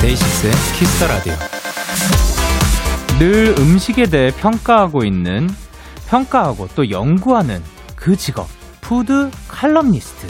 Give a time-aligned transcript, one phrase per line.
[0.00, 1.34] 데이식스의 Kiss the Radio.
[3.18, 5.48] 늘 음식에 대해 평가하고 있는,
[6.08, 7.62] 평가하고 또 연구하는
[7.94, 8.48] 그 직업,
[8.80, 10.26] food 칼럼니스트.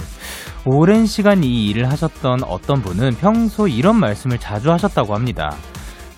[0.64, 5.54] 오랜 시간 이 일을 하셨던 어떤 분은 평소 이런 말씀을 자주 하셨다고 합니다.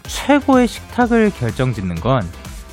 [0.04, 2.20] 최고의 식탁을 결정짓는 건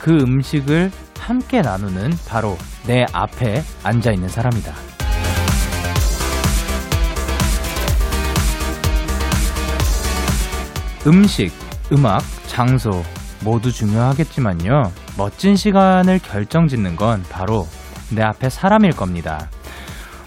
[0.06, 4.72] 그 음식을 함께 나누는 바로 내 앞에 앉아 있는 사람이다.
[11.08, 11.52] 음식,
[11.92, 13.04] 음악, 장소
[13.44, 14.92] 모두 중요하겠지만요.
[15.18, 17.68] 멋진 시간을 결정 짓는 건 바로
[18.14, 19.50] 내 앞에 사람일 겁니다.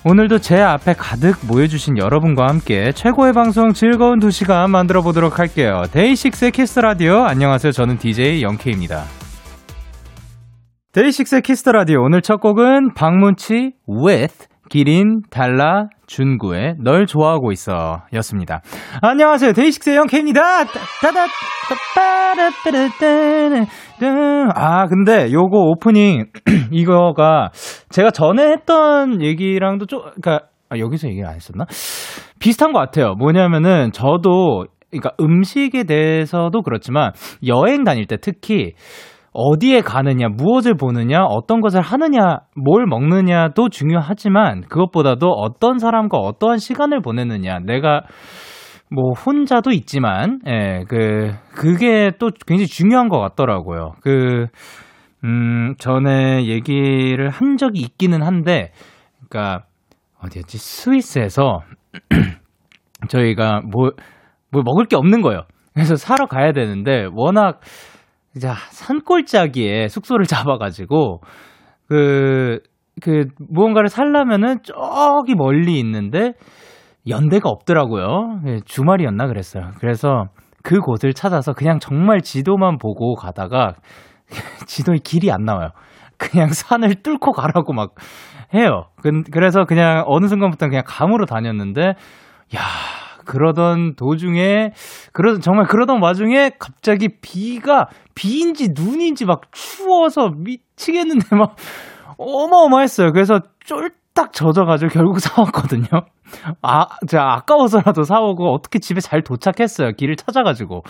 [0.05, 5.83] 오늘도 제 앞에 가득 모여주신 여러분과 함께 최고의 방송 즐거운 두 시간 만들어 보도록 할게요.
[5.92, 7.25] 데이식스의 Kiss the Radio.
[7.25, 7.72] 안녕하세요.
[7.72, 9.05] 저는 DJ 영케입니다.
[10.92, 12.03] 데이식스의 Kiss the Radio.
[12.03, 18.61] 오늘 첫 곡은 박문치 with 기린, 달라, 준구의 널 좋아하고 있어 였습니다.
[19.02, 19.52] 안녕하세요.
[19.52, 20.42] 데이식스의 영케입니다.
[24.55, 26.27] 아, 근데 요거 오프닝,
[26.70, 27.50] 이거가
[27.91, 31.64] 제가 전에 했던 얘기랑도 좀, 그니까, 아, 여기서 얘기를 안 했었나?
[32.38, 33.14] 비슷한 것 같아요.
[33.14, 37.12] 뭐냐면은 저도, 그러니까 음식에 대해서도 그렇지만
[37.47, 38.72] 여행 다닐 때 특히
[39.33, 47.01] 어디에 가느냐, 무엇을 보느냐, 어떤 것을 하느냐, 뭘 먹느냐도 중요하지만 그것보다도 어떤 사람과 어떠한 시간을
[47.03, 48.03] 보내느냐, 내가
[48.91, 53.93] 뭐 혼자도 있지만, 예, 그 그게 또 굉장히 중요한 것 같더라고요.
[54.03, 54.47] 그
[55.25, 58.73] 음, 전에 얘기를 한 적이 있기는 한데,
[59.29, 59.67] 그러니까
[60.25, 60.59] 어디였지?
[60.59, 61.61] 스위스에서
[63.09, 63.91] 저희가 뭐,
[64.50, 65.43] 뭐 먹을 게 없는 거예요.
[65.75, 67.61] 그래서 사러 가야 되는데 워낙
[68.41, 71.21] 자, 산골짜기에 숙소를 잡아가지고,
[71.89, 72.61] 그,
[73.00, 76.33] 그, 무언가를 살려면은 저기 멀리 있는데,
[77.09, 78.41] 연대가 없더라고요.
[78.47, 79.71] 예, 주말이었나 그랬어요.
[79.78, 80.27] 그래서
[80.62, 83.75] 그 곳을 찾아서 그냥 정말 지도만 보고 가다가,
[84.67, 85.71] 지도에 길이 안 나와요.
[86.19, 87.94] 그냥 산을 뚫고 가라고 막
[88.53, 88.87] 해요.
[89.31, 91.94] 그래서 그냥 어느 순간부터 그냥 감으로 다녔는데,
[92.56, 92.61] 야,
[93.28, 94.72] 그러던 도중에
[95.12, 101.55] 그러던 정말 그러던 와중에 갑자기 비가 비인지 눈인지 막 추워서 미치겠는데 막
[102.17, 103.12] 어마어마했어요.
[103.12, 105.87] 그래서 쫄딱 젖어가지고 결국 사왔거든요.
[106.62, 109.93] 아, 제가 아까워서라도 사오고 어떻게 집에 잘 도착했어요.
[109.93, 110.83] 길을 찾아가지고.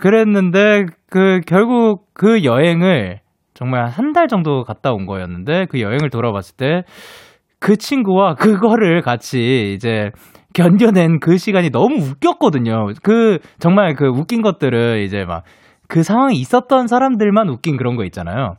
[0.00, 3.20] 그랬는데 그 결국 그 여행을
[3.54, 6.82] 정말 한 달 정도 갔다 온 거였는데 그 여행을 돌아봤을 때
[7.60, 10.10] 그 친구와 그거를 같이 이제
[10.62, 12.88] 견뎌낸 그 시간이 너무 웃겼거든요.
[13.02, 15.44] 그 정말 그 웃긴 것들을 이제 막
[15.88, 18.56] 그 상황이 있었던 사람들만 웃긴 그런 거 있잖아요.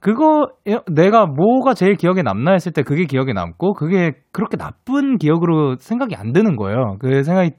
[0.00, 0.48] 그거
[0.90, 6.14] 내가 뭐가 제일 기억에 남나 했을 때 그게 기억에 남고 그게 그렇게 나쁜 기억으로 생각이
[6.16, 6.96] 안 드는 거예요.
[7.00, 7.50] 그 생각이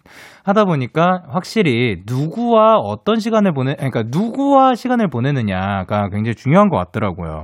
[0.44, 7.44] 하다 보니까 확실히 누구와 어떤 시간을 보내 그러니까 누구와 시간을 보내느냐가 굉장히 중요한 것 같더라고요.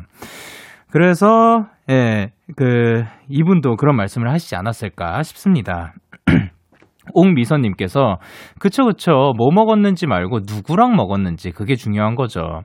[0.89, 5.93] 그래서 예, 그 이분도 그런 말씀을 하시지 않았을까 싶습니다.
[7.13, 8.17] 옥미선님께서
[8.59, 12.63] 그쵸 그쵸 뭐 먹었는지 말고 누구랑 먹었는지 그게 중요한 거죠.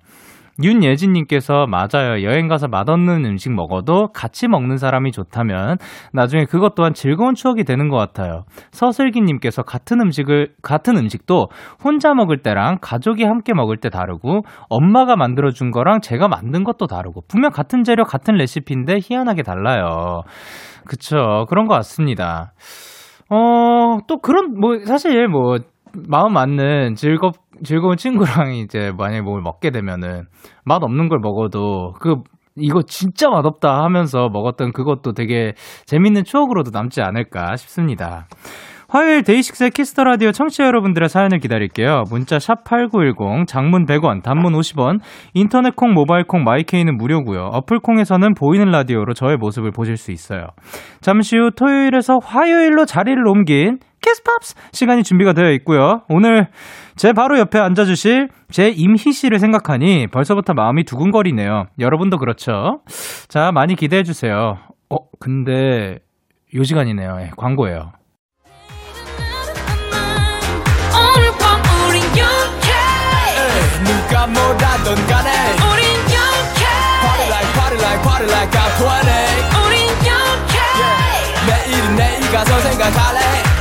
[0.62, 2.22] 윤예진님께서 맞아요.
[2.22, 5.78] 여행 가서 맛없는 음식 먹어도 같이 먹는 사람이 좋다면
[6.12, 8.42] 나중에 그것 또한 즐거운 추억이 되는 것 같아요.
[8.72, 11.48] 서슬기님께서 같은 음식을 같은 음식도
[11.82, 16.86] 혼자 먹을 때랑 가족이 함께 먹을 때 다르고 엄마가 만들어 준 거랑 제가 만든 것도
[16.86, 20.22] 다르고 분명 같은 재료 같은 레시피인데 희한하게 달라요.
[20.84, 22.52] 그쵸 그런 것 같습니다.
[23.30, 25.56] 어, 또 그런, 뭐, 사실 뭐,
[26.06, 30.24] 마음 맞는 즐겁, 즐거운 친구랑 이제 만약에 뭘 먹게 되면은
[30.64, 32.16] 맛 없는 걸 먹어도 그,
[32.56, 35.54] 이거 진짜 맛없다 하면서 먹었던 그것도 되게
[35.86, 38.26] 재밌는 추억으로도 남지 않을까 싶습니다.
[38.92, 42.04] 화요일 데이식스의 Kiss the Radio 청취자 여러분들의 사연을 기다릴게요.
[42.10, 45.00] 문자 샵 8910, 장문 100원, 단문 50원,
[45.32, 47.40] 인터넷 콩, 모바일 콩, My K는 무료고요.
[47.52, 50.48] 어플 콩에서는 보이는 라디오로 저의 모습을 보실 수 있어요.
[51.00, 56.02] 잠시 후 토요일에서 화요일로 자리를 옮긴 키스팝스 시간이 준비가 되어 있고요.
[56.08, 56.48] 오늘
[56.96, 61.66] 제 바로 옆에 앉아주실 제 임희 씨를 생각하니 벌써부터 마음이 두근거리네요.
[61.78, 62.82] 여러분도 그렇죠?
[63.28, 64.58] 자, 많이 기대해 주세요.
[64.90, 66.00] 어, 근데
[66.54, 67.16] 요 시간이네요.
[67.16, 67.92] 네, 광고예요.
[73.84, 76.64] 누가 뭐라던 간에 우린 영케
[77.02, 81.46] Party like party like like party like I'm 20 우린 영케 yeah.
[81.46, 83.51] 내일은 내일 가서 생각할래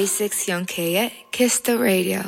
[0.00, 2.22] 6 영케의 Kiss the Radio.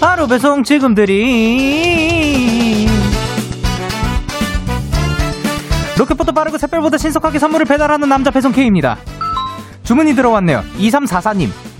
[0.00, 2.88] 하루 배송 지금 드림
[5.96, 8.98] 로켓보다 빠르고 샛별보다 신속하게 선물을 배달하는 남자 배송 K입니다.
[9.84, 10.62] 주문이 들어왔네요.
[10.76, 11.71] 2344님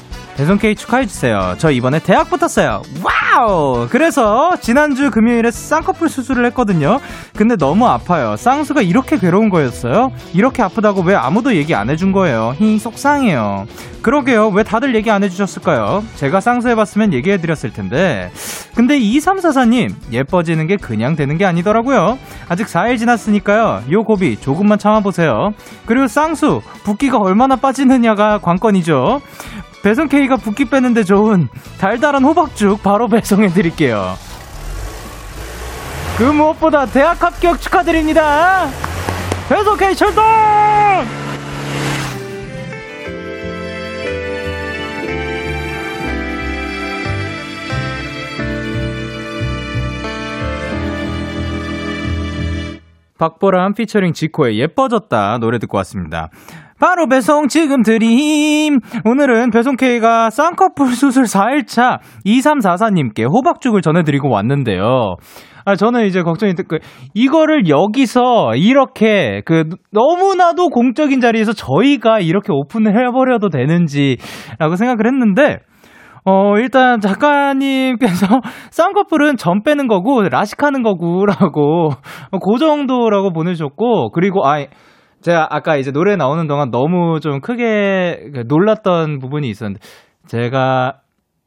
[0.42, 1.54] 배송 K 축하해주세요.
[1.58, 2.82] 저 이번에 대학 붙었어요.
[3.04, 3.86] Wow!
[3.88, 6.98] 그래서 지난주 금요일에 쌍꺼풀 수술을 했거든요.
[7.36, 8.34] 근데 너무 아파요.
[8.36, 10.10] 쌍수가 이렇게 괴로운 거였어요?
[10.34, 12.56] 이렇게 아프다고 왜 아무도 얘기 안 해준 거예요?
[12.58, 13.68] 히 속상해요.
[14.02, 14.48] 그러게요.
[14.48, 16.02] 왜 다들 얘기 안 해주셨을까요?
[16.16, 18.32] 제가 쌍수해봤으면 얘기해드렸을 텐데.
[18.74, 22.18] 근데 2344님 예뻐지는 게 그냥 되는 게 아니더라고요.
[22.48, 23.84] 아직 4일 지났으니까요.
[23.92, 25.54] 요 고비 조금만 참아보세요.
[25.86, 29.20] 그리고 쌍수 붓기가 얼마나 빠지느냐가 관건이죠
[29.82, 31.48] 배송 K가 붓기 빼는데 좋은
[31.78, 34.14] 달달한 호박죽 바로 배송해 드릴게요.
[36.16, 38.68] 그 무엇보다 대학 합격 축하드립니다.
[39.48, 40.22] 배송 K 출동!
[53.18, 56.30] 박보람 피처링 지코의 예뻐졌다 노래 듣고 왔습니다.
[56.82, 58.80] 바로 배송 지금 드림.
[59.04, 65.14] 오늘은 배송 K가 쌍꺼풀 수술 4일차 2344님께 호박죽을 전해드리고 왔는데요.
[65.64, 66.80] 아, 저는 이제 걱정이 그,
[67.14, 75.58] 이거를 여기서 이렇게 그 너무나도 공적인 자리에서 저희가 이렇게 오픈을 해버려도 되는지라고 생각을 했는데,
[76.24, 78.26] 어, 일단 작가님께서
[78.72, 81.90] 쌍꺼풀은 점 빼는 거고, 라식하는 거고라고,
[82.32, 84.64] 그 정도라고 보내주셨고, 그리고, 아,
[85.22, 89.80] 제가 아까 이제 노래 나오는 동안 너무 좀 크게 그 놀랐던 부분이 있었는데,
[90.26, 91.00] 제가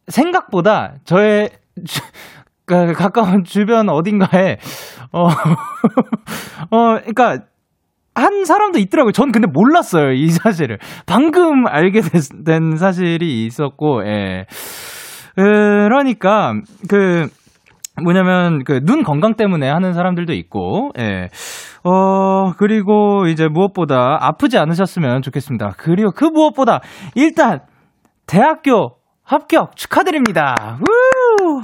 [0.07, 1.49] 생각보다 저의
[1.85, 2.01] 주,
[2.65, 4.57] 그 가까운 주변 어딘가에,
[5.11, 5.27] 어,
[6.71, 7.39] 어, 그니까,
[8.15, 9.11] 한 사람도 있더라고요.
[9.11, 10.79] 전 근데 몰랐어요, 이 사실을.
[11.05, 11.99] 방금 알게
[12.45, 14.45] 된 사실이 있었고, 예.
[15.35, 16.53] 그러니까,
[16.89, 17.27] 그,
[18.01, 21.27] 뭐냐면, 그, 눈 건강 때문에 하는 사람들도 있고, 예.
[21.87, 25.75] 어, 그리고 이제 무엇보다 아프지 않으셨으면 좋겠습니다.
[25.77, 26.81] 그리고 그 무엇보다,
[27.13, 27.59] 일단,
[28.25, 30.79] 대학교 합격 축하드립니다.
[30.81, 31.61] 우!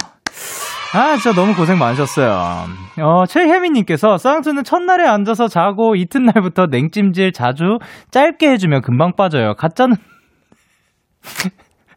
[0.94, 2.66] 아, 진짜 너무 고생 많으셨어요.
[3.00, 7.78] 어, 최혜민님께서 쌍수는 첫날에 앉아서 자고 이튿날부터 냉찜질 자주
[8.10, 9.54] 짧게 해주면 금방 빠져요.
[9.54, 9.96] 가짜는,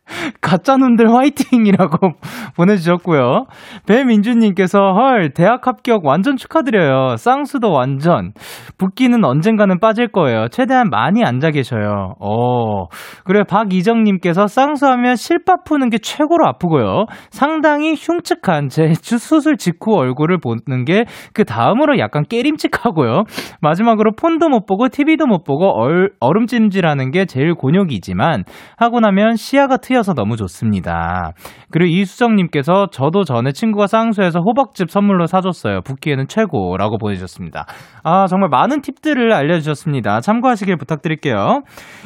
[0.42, 1.98] 가짜놈들 화이팅이라고
[2.56, 3.46] 보내주셨고요.
[3.88, 7.18] 배민주님께서 헐 대학 합격 완전 축하드려요.
[7.18, 8.34] 쌍수도 완전
[8.78, 10.48] 붓기는 언젠가는 빠질 거예요.
[10.50, 12.16] 최대한 많이 앉아 계셔요.
[12.20, 12.86] 어
[13.26, 17.06] 그래 박이정님께서 쌍수하면 실밥 푸는 게 최고로 아프고요.
[17.30, 23.24] 상당히 흉측한 제 수술 직후 얼굴을 보는 게 그 다음으로 약간 깨림칙하고요.
[23.62, 28.44] 마지막으로 폰도 못 보고 TV도 못 보고 얼, 얼음찜질하는 게 제일 곤욕이지만
[28.78, 31.32] 하고 나면 시야가 트여 서 너무 좋습니다.
[31.72, 35.82] 그리고 이수정님께서 저도 전에 친구가 쌍수해서 호박즙 선물로 사줬어요.
[35.82, 37.66] 붓기에는 최고라고 보내주셨습니다.
[38.04, 40.22] 아 정말 많은 팁들을 알려주셨습니다.
[40.22, 41.62] 참고하시길 부탁드릴게요.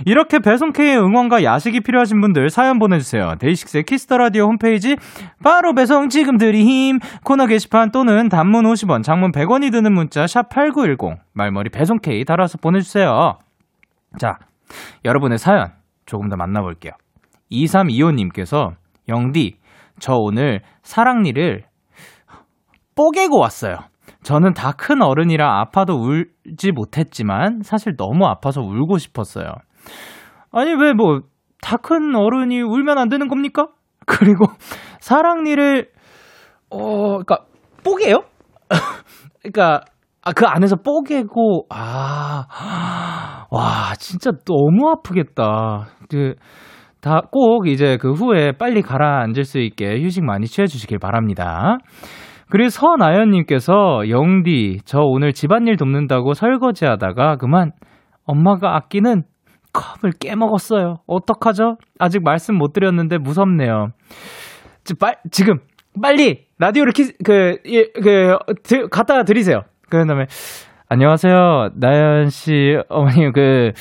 [0.06, 3.36] 이렇게 배송K의 응원과 야식이 필요하신 분들 사연 보내주세요.
[3.40, 4.96] 데이식스의 키스터라디오 홈페이지
[5.44, 11.20] 바로 배송 지금 드림 코너 게시판 또는 단문 50원 장문 100원이 드는 문자 샵 8910
[11.34, 13.38] 말머리 배송K 달아서 보내주세요.
[14.18, 14.38] 자
[15.06, 15.72] 여러분의 사연
[16.06, 16.94] 조금 더 만나볼게요.
[17.52, 18.74] 2325님께서
[19.08, 19.58] 영디,
[20.00, 21.64] 저 오늘 사랑니를
[22.96, 23.78] 뽀개고 왔어요.
[24.24, 29.48] 저는 다 큰 어른이라 아파도 울지 못했지만 사실 너무 아파서 울고 싶었어요.
[30.52, 31.22] 아니 왜 뭐
[31.62, 33.68] 다 큰 어른이 울면 안 되는 겁니까?
[34.06, 34.46] 그리고
[35.00, 35.90] 사랑니를
[36.70, 37.40] 어 그러니까
[37.84, 38.24] 뽀개요?
[39.42, 39.82] 그러니까
[40.22, 42.46] 아, 그 안에서 뽀개고, 아,
[43.50, 45.88] 와, 진짜 너무 아프겠다.
[46.10, 46.36] 그,
[47.02, 51.78] 다 꼭 이제 그 후에 빨리 가라앉을 수 있게 휴식 많이 취해 주시길 바랍니다.
[52.50, 57.72] 그리고 서나연님께서 영디 저 오늘 집안일 돕는다고 설거지 하다가 그만
[58.26, 59.24] 엄마가 아끼는
[59.72, 60.98] 컵을 깨먹었어요.
[61.06, 61.78] 어떡하죠?
[62.00, 63.90] 아직 말씀 못 드렸는데 무섭네요.
[64.84, 65.60] 지, 빨, 지금
[66.02, 69.62] 빨리 라디오를 키, 그, 예, 그, 드, 갖다 드리세요.
[69.90, 70.26] 그 다음에
[70.90, 71.70] 안녕하세요.
[71.76, 73.72] 나연 씨 어머니 그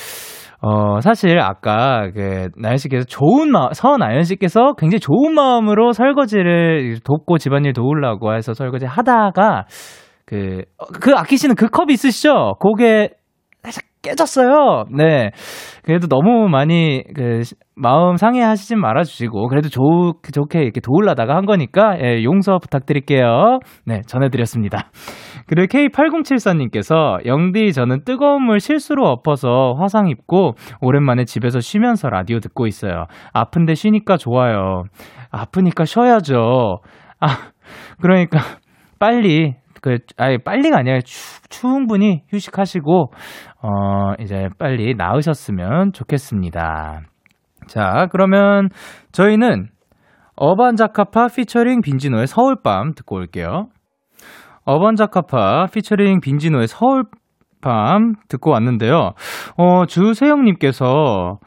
[0.61, 7.37] 어, 사실 아까 그 나연 씨께서 좋은 마음, 서나연 씨께서 굉장히 좋은 마음으로 설거지를 돕고
[7.37, 9.65] 집안일 도우려고 해서 설거지 하다가
[10.25, 12.55] 그, 어, 그 아끼시는 그 컵 있으시죠?
[12.59, 13.09] 그게
[13.63, 14.85] 살짝 깨졌어요.
[14.95, 15.31] 네.
[15.83, 21.97] 그래도 너무 많이 그 시- 마음 상해하시진 말아주시고 그래도 좋, 좋게 이렇게 도울라다가 한 거니까
[22.01, 23.59] 예, 용서 부탁드릴게요.
[23.85, 24.89] 네, 전해드렸습니다.
[25.47, 32.67] 그리고 K8074님께서 영디 저는 뜨거운 물 실수로 엎어서 화상 입고 오랜만에 집에서 쉬면서 라디오 듣고
[32.67, 33.05] 있어요.
[33.33, 34.83] 아픈데 쉬니까 좋아요.
[35.31, 36.79] 아프니까 쉬어야죠.
[37.21, 37.27] 아,
[38.01, 38.39] 그러니까
[38.99, 43.11] 빨리 그 아예 빨리가 아니라 추, 충분히 휴식하시고
[43.61, 47.03] 어 이제 빨리 나으셨으면 좋겠습니다.
[47.69, 48.69] 자, 그러면
[49.11, 49.67] 저희는
[50.35, 53.67] 어반자카파 피처링 빈지노의 서울밤 듣고 올게요.
[54.65, 59.11] 어반자카파 피처링 빈지노의 서울밤 듣고 왔는데요.
[59.57, 61.37] 어, 주세영님께서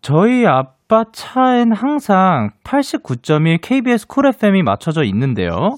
[0.00, 5.76] 저희 아빠 차엔 항상 89.1 KBS 쿨 FM이 맞춰져 있는데요.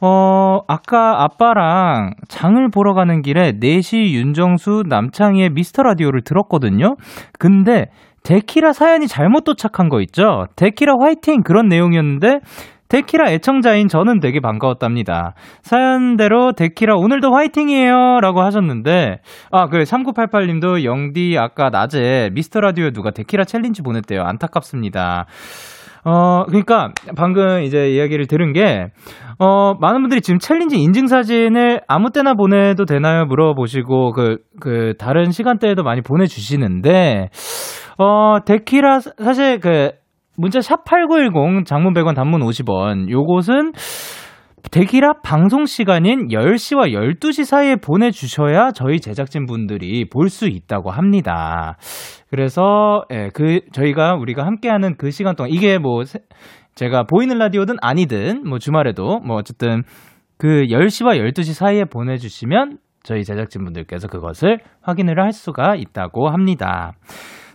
[0.00, 6.96] 어, 아까 아빠랑 장을 보러 가는 길에 4시 윤정수 남창희의 미스터 라디오를 들었거든요.
[7.38, 7.86] 근데
[8.22, 10.46] 데키라 사연이 잘못 도착한 거 있죠?
[10.56, 11.42] 데키라 화이팅!
[11.42, 12.40] 그런 내용이었는데,
[12.88, 15.34] 데키라 애청자인 저는 되게 반가웠답니다.
[15.62, 18.18] 사연대로 데키라 오늘도 화이팅이에요!
[18.20, 19.20] 라고 하셨는데,
[19.52, 24.22] 아, 그래, 3988님도 영디 아까 낮에 미스터 라디오에 누가 데키라 challenge 보냈대요.
[24.22, 25.26] 안타깝습니다.
[26.02, 28.86] 어, 그러니까 방금 이제 이야기를 들은 게,
[29.38, 33.26] 어, 많은 분들이 지금 challenge 인증사진을 아무 때나 보내도 되나요?
[33.26, 37.28] 물어보시고, 그, 그, 다른 시간대에도 많이 보내주시는데,
[37.98, 39.90] 어, 데키라, 사실 그,
[40.36, 43.10] 문자 샵8910 장문 100원 단문 50원.
[43.10, 43.72] 요것은
[44.70, 51.76] 데키라 방송 시간인 10시와 12시 사이에 보내주셔야 저희 제작진 분들이 볼 수 있다고 합니다.
[52.30, 56.20] 그래서, 예, 그, 저희가 우리가 함께하는 그 시간 동안, 이게 뭐, 세-
[56.74, 59.82] 제가 보이는 라디오든 아니든, 뭐 주말에도, 뭐 어쨌든
[60.38, 66.92] 그 10시와 12시 사이에 보내주시면 저희 제작진 분들께서 그것을 확인을 할 수가 있다고 합니다.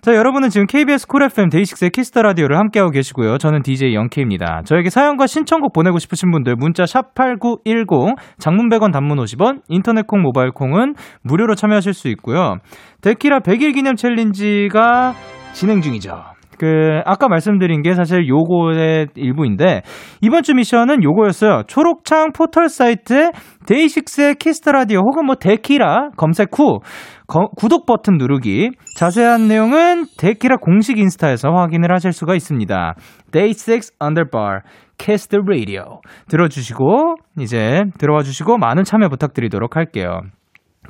[0.06, 3.40] 자, 여러분은 지금 KBS Cool FM 데이식스의 Kiss the Radio를 함께하고 계시고요.
[3.40, 4.62] 저는 DJ Young K입니다.
[4.64, 10.52] 저에게 사연과 신청곡 보내고 싶으신 분들 문자 샵8910 장문 100원 단문 50원 인터넷 콩 모바일
[10.52, 10.94] 콩은
[11.24, 12.58] 무료로 참여하실 수 있고요.
[13.02, 15.16] 데키라 100일 기념 challenge가
[15.54, 16.22] 진행 중이죠.
[16.58, 19.82] 그 아까 말씀드린 게 사실 요거의 일부인데
[20.22, 21.64] 이번 주 미션은 요거였어요.
[21.68, 23.32] 초록창 포털 사이트에
[23.66, 26.80] 데이식스의 Kiss the Radio 혹은 뭐 데키라 검색 후
[27.28, 28.72] 거- 구독 버튼 누르기.
[28.98, 32.96] 자세한 내용은 데키라 공식 인스타에서 확인을 하실 수가 있습니다.
[33.32, 34.60] Day6 Underbar
[34.98, 40.22] Kiss the Radio 들어주시고 이제 들어와 주시고 많은 참여 부탁드리도록 할게요.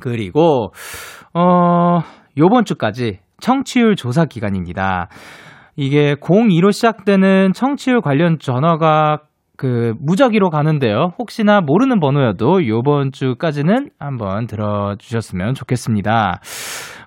[0.00, 0.72] 그리고
[1.34, 2.00] 어
[2.38, 5.08] 요번 주까지 청취율 조사 기간입니다.
[5.76, 9.20] 이게 02로 시작되는 청취율 관련 전화가
[9.56, 11.12] 그 무작위로 가는데요.
[11.18, 16.40] 혹시나 모르는 번호여도 요번 주까지는 한번 들어주셨으면 좋겠습니다.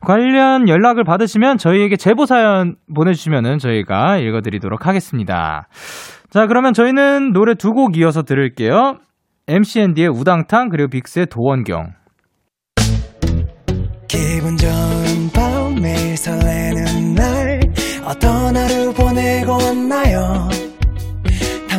[0.01, 5.67] 관련 연락을 받으시면 저희에게 제보 사연 보내주시면은 저희가 읽어드리도록 하겠습니다.
[6.29, 8.95] 자, 그러면 저희는 노래 두 곡 이어서 들을게요.
[9.47, 11.93] MCND의 우당탕 그리고 빅스의 도원경.
[14.07, 17.59] 기분 좋은 밤 매일 설레는 날
[18.05, 20.49] 어떤 하루 보내고 왔나요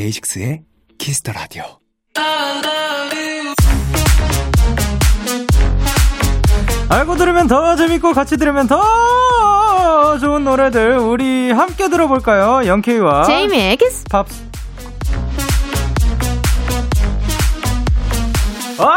[0.00, 0.62] 데이식스의 Kiss
[0.98, 1.64] the Radio
[6.88, 12.66] 알고 들으면 더 재밌고 같이 들으면 더 좋은 노래들 우리 함께 들어볼까요?
[12.66, 14.48] Young K와 제이미의 Kiss Pops.
[18.78, 18.96] 와!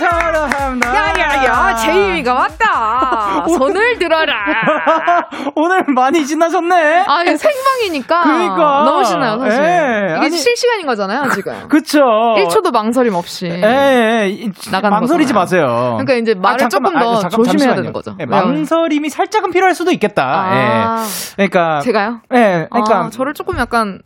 [0.00, 0.94] 저도 감사합니다.
[0.94, 3.17] 야야야 제이미가 왔다
[3.48, 4.34] 손을 들어라
[5.54, 7.04] 오늘 많이 지나셨네.
[7.06, 8.82] 아 이거 생방이니까 그러니까.
[8.84, 12.00] 너무 신나요 사실 예, 이게 아니- 실시간인 거잖아요 지금 그쵸.
[12.00, 15.66] 1초도 망설임 없이 예, 예, 이- 나가는 망설이지 거잖아요.
[15.66, 15.96] 마세요.
[15.98, 17.74] 그러니까 이제 말을 아, 조금 더 아, 조심해야.
[17.76, 18.16] 되는 거죠.
[18.20, 18.44] 예, 왜요?
[18.44, 20.24] 망설임이 살짝은 필요할 수도 있겠다.
[20.24, 21.06] 아, 예.
[21.36, 22.20] 그러니까 제가요?
[22.34, 24.00] 예, 그러니까 아, 저를 조금 약간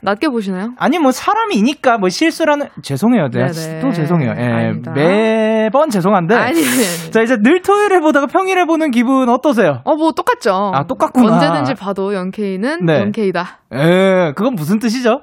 [0.00, 0.72] 낮게 보시나요?
[0.78, 3.28] 아니 뭐 사람이니까 뭐 실수라는 죄송해요.
[3.30, 3.80] 내가 네네.
[3.80, 4.34] 또 죄송해요.
[4.36, 4.92] 예, 아닙니다.
[4.92, 6.34] 매번 죄송한데.
[6.34, 7.10] 아니, 아니.
[7.10, 9.80] 자 이제 늘 토요일에 보다가 평일에 보는 기분 어떠세요?
[9.84, 10.72] 어, 뭐 똑같죠.
[10.74, 11.34] 아, 똑같구나.
[11.34, 13.00] 언제든지 봐도 연케이는 네.
[13.00, 13.60] 연케이다.
[13.72, 15.22] 에 그건 무슨 뜻이죠?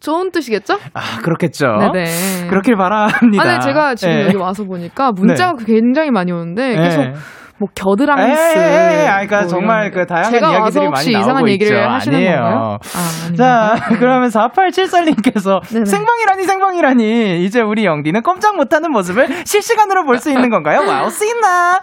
[0.00, 0.74] 좋은 뜻이겠죠?
[0.92, 1.66] 아, 그렇겠죠.
[1.92, 2.48] 네네.
[2.48, 3.42] 그렇길 바랍니다.
[3.42, 4.26] 아니 제가 지금 예.
[4.26, 7.14] 여기 와서 보니까 문자가 굉장히 많이 오는데 계속 예.
[7.58, 8.52] 뭐 겨드랑이스.
[8.54, 11.88] 그러니까 뭐 정말 그 다양한 이야기들이 많이 이상한 나오고 얘기를 있죠.
[11.90, 12.36] 하시는 아니에요.
[12.40, 12.78] 건가요?
[12.94, 13.74] 아, 자.
[13.98, 15.84] 그러면 4874님께서 네네.
[15.86, 20.80] 생방이라니 생방이라니 이제 우리 영디는 꼼짝 못하는 모습을 실시간으로 볼 수 있는 건가요?
[20.86, 21.10] 와우?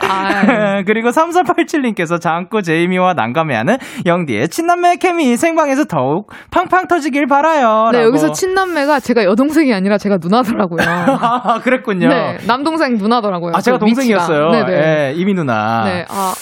[0.09, 0.83] 아유.
[0.87, 7.89] 그리고 3487님께서 장꾸 제이미와 난감해하는 영디의 친남매 케미 생방에서 더욱 팡팡 터지길 바라요.
[7.91, 8.07] 네, 라고.
[8.09, 10.79] 여기서 친남매가 제가 여동생이 아니라 제가 누나더라고요.
[10.87, 12.07] 아, 그랬군요.
[12.09, 13.53] 네, 남동생 누나더라고요.
[13.55, 13.85] 아, 제가 그.
[13.85, 14.51] 동생이었어요.
[14.69, 15.62] 예, 제이미 누나.
[15.85, 16.33] 네, 아,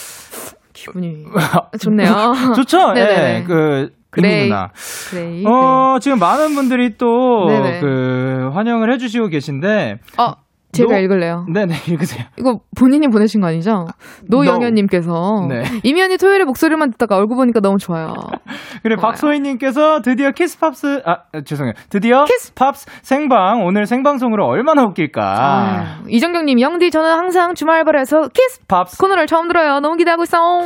[0.72, 1.24] 기분이
[1.80, 2.34] 좋네요.
[2.56, 2.92] 좋죠?
[2.94, 3.38] 네네.
[3.40, 4.48] 예, 그, 그레이.
[4.48, 4.70] 누나.
[5.10, 5.44] 그레이.
[5.46, 7.80] 어, 지금 많은 분들이 또, 네네.
[7.80, 10.32] 그, 환영을 해주시고 계신데, 어,
[10.72, 11.46] 제가 노- 읽을래요.
[11.52, 12.24] 네네, 읽으세요.
[12.38, 13.86] 이거 본인이 보내신 거 아니죠?
[14.28, 15.62] 노영현님께서 네.
[15.82, 18.14] 제이미 언니 토요일에 목소리만 듣다가 얼굴 보니까 너무 좋아요.
[18.82, 18.96] 좋아요.
[18.98, 21.74] 박소희님께서 드디어 키스팝스, 아, 아, 죄송해요.
[21.90, 25.98] 드디어 키스- 팝스 생방, 오늘 생방송으로 얼마나 웃길까.
[26.08, 28.98] 이정경님, 영디 저는 항상 주말 알바를 해서 키스 팝스.
[28.98, 29.80] 코너를 처음 들어요.
[29.80, 30.62] 너무 기대하고 있어.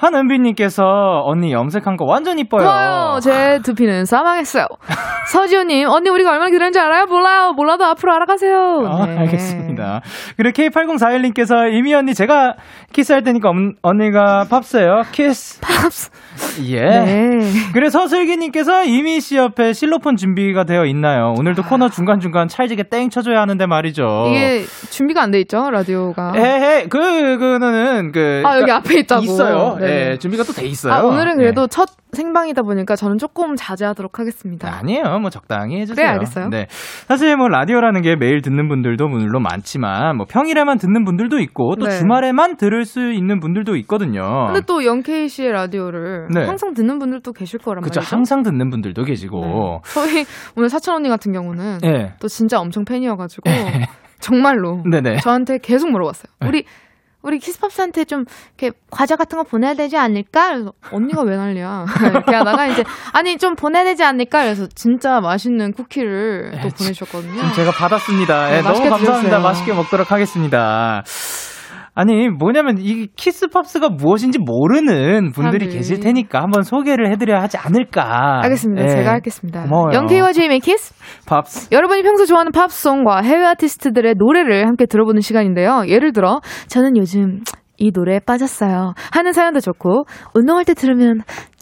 [0.00, 2.62] 한은비님께서 언니 염색한 거 완전 이뻐요.
[2.62, 3.20] 고마워요.
[3.20, 4.66] 제 두피는 사망했어요.
[5.30, 7.06] 서지호님, 언니 우리가 얼마나 기다렸는지 알아요?
[7.06, 7.52] 몰라요.
[7.52, 8.86] 몰라도 앞으로 알아가세요.
[8.86, 9.18] 아, 네.
[9.18, 10.00] 알겠습니다.
[10.36, 12.54] 그리고 K8041님께서 제이미 언니 제가
[12.92, 15.02] 키스할 테니까 엄- 언니가 팝스예요.
[15.12, 15.60] 키스.
[15.60, 16.10] 팝스.
[16.66, 16.80] 예.
[16.80, 17.52] 네.
[17.72, 21.34] 그래서 슬기님께서 제이미 씨 옆에 실로폰 준비가 되어 있나요?
[21.38, 24.26] 오늘도 코너 중간 중간 찰지게 땡 쳐줘야 하는데 말이죠.
[24.28, 26.32] 이게 준비가 안 돼 있죠 라디오가.
[26.36, 29.22] 에헤 그 그거는 그 아 여기 앞에 있다고.
[29.24, 29.76] 있어요.
[29.80, 30.10] 네네.
[30.12, 30.92] 예, 준비가 또 돼 있어요.
[30.92, 31.36] 아 오늘은 예.
[31.44, 34.72] 그래도 첫 생방이다 보니까 저는 조금 자제하도록 하겠습니다.
[34.72, 35.18] 아니에요.
[35.20, 36.04] 뭐 적당히 해주세요.
[36.04, 36.48] 그래, 알겠어요.
[36.48, 36.66] 네.
[37.06, 41.86] 사실 뭐 라디오라는 게 매일 듣는 분들도 물론 많지만 뭐 평일에만 듣는 분들도 있고 또
[41.86, 41.98] 네.
[41.98, 44.46] 주말에만 들을 수 있는 분들도 있거든요.
[44.46, 46.44] 근데 또 영케이 씨의 라디오를 네.
[46.44, 48.00] 항상 듣는 분들도 계실 거란 그쵸.
[48.00, 48.16] 말이죠.
[48.16, 49.40] 항상 듣는 분들도 계시고.
[49.40, 49.80] 네.
[49.94, 50.24] 저희
[50.56, 52.14] 오늘 사천 언니 같은 경우는 예.
[52.20, 53.50] 또 진짜 엄청 팬이어가지고
[54.20, 55.16] 정말로 네네.
[55.18, 56.32] 저한테 계속 물어봤어요.
[56.46, 56.64] 우리
[57.22, 58.24] 우리 키스팝스한테 좀
[58.58, 60.48] 이렇게 과자 같은 거 보내야 되지 않을까?
[60.52, 61.84] 그래서 언니가 왜 난리야?
[62.10, 64.42] 이렇게 하다가 이제 아니 좀 보내야 되지 않을까?
[64.42, 67.34] 그래서 진짜 맛있는 쿠키를 또 보내주셨거든요.
[67.36, 68.48] 지금 제가 받았습니다.
[68.48, 69.22] 네, 예, 너무 감사합니다.
[69.22, 69.40] 드세요.
[69.40, 71.02] 맛있게 먹도록 하겠습니다.
[71.94, 75.68] 아니 뭐냐면 이 키스팝스가 무엇인지 모르는 분들이 사람들이.
[75.68, 78.40] 계실 테니까 한번 소개를 해드려야 하지 않을까.
[78.44, 78.84] 알겠습니다.
[78.84, 78.88] 예.
[78.88, 79.62] 제가 하겠습니다.
[79.64, 79.92] 고마워요.
[79.94, 80.94] 영케이와 제이미의 키스.
[81.26, 81.68] 팝스.
[81.72, 85.84] 여러분이 평소 좋아하는 팝송과 해외 아티스트들의 노래를 함께 들어보는 시간인데요.
[85.88, 87.40] 예를 들어, 저는 요즘
[87.76, 88.92] 이 노래에 빠졌어요.
[89.10, 91.20] 하는 사연도 좋고, 운동할 때 들으면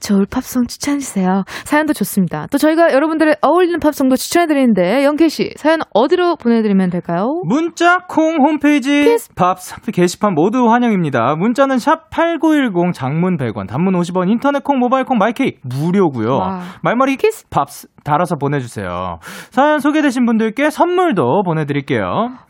[0.08, 1.44] 좋을 팝송 추천해주세요.
[1.64, 2.46] 사연도 좋습니다.
[2.50, 7.26] 또 저희가 여러분들의 어울리는 팝송도 추천해드리는데, 영케이씨, 사연 어디로 보내드리면 될까요?
[7.44, 9.34] 문자, 콩, 홈페이지, 키스.
[9.34, 11.36] 팝스 게시판 모두 환영입니다.
[11.36, 16.28] 문자는 샵 8910, 장문 100원, 단문 50원, 인터넷 콩, 모바일 콩, 마이케이 무료고요.
[16.36, 16.60] 와.
[16.82, 19.18] 말머리 키스 팝스 달아서 보내주세요.
[19.50, 22.02] 사연 소개되신 분들께 선물도 보내드릴게요.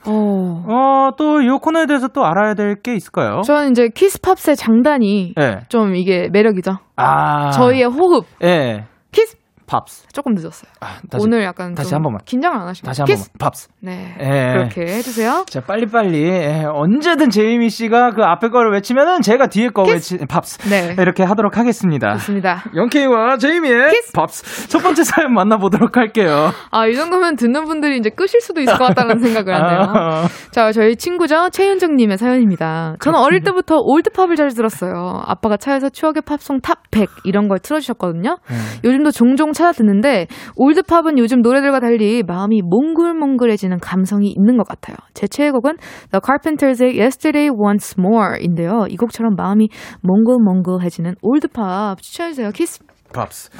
[0.06, 0.64] 어.
[0.68, 3.40] 어, 또 이 코너에 대해서 또 알아야 될 게 있을까요?
[3.42, 5.60] 저는 이제 키스팝스의 장단이 예.
[5.68, 6.78] 좀 이게 매력이죠.
[6.98, 7.50] 아.
[7.52, 8.26] 저희의 호흡.
[8.42, 8.84] 예.
[9.12, 9.36] 키스!
[9.68, 10.08] 팝스.
[10.12, 10.70] 조금 늦었어요.
[10.80, 12.20] 아, 다시, 오늘 약간 다시 좀한 번만.
[12.24, 13.16] 긴장을 안 하시고 다시 한 번만.
[13.16, 13.32] 키스.
[13.38, 13.68] 팝스.
[13.80, 14.16] 네.
[14.18, 14.52] 예.
[14.54, 15.44] 그렇게 해주세요.
[15.48, 16.24] 자, 빨리빨리.
[16.24, 20.68] 예, 언제든 제이미 씨가 그 앞에 거를 외치면은 제가 뒤에 거 외치, 팝스.
[20.68, 20.96] 네.
[20.98, 22.14] 이렇게 하도록 하겠습니다.
[22.14, 22.64] 좋습니다.
[22.74, 24.12] 영케이와 제이미의 키스.
[24.12, 24.68] 팝스.
[24.68, 26.50] 첫 번째 사연 만나보도록 할게요.
[26.70, 29.80] 아, 이 정도면 듣는 분들이 이제 끄실 수도 있을 것 같다는 생각을 하네요.
[29.80, 31.50] 아, 자, 저희 친구죠.
[31.50, 32.96] 최윤정님의 사연입니다.
[33.00, 35.22] 저는 어릴 때부터 올드팝을 자주 들었어요.
[35.26, 38.38] 아빠가 차에서 추억의 팝송 top 100 이런 걸 틀어주셨거든요.
[38.48, 38.56] 네.
[38.82, 44.96] 요즘도 종종 찾아 듣는데 올드팝은 요즘 노래들과 달리 마음이 몽글몽글해지는 감성이 있는 것 같아요.
[45.14, 45.76] 제 최애곡은
[46.12, 48.86] The Carpenters의 Yesterday Once More인데요.
[48.88, 49.68] 이 곡처럼 마음이
[50.02, 52.50] 몽글몽글해지는 올드팝 추천해주세요.
[52.52, 52.84] 키스.
[53.12, 53.50] 팝스.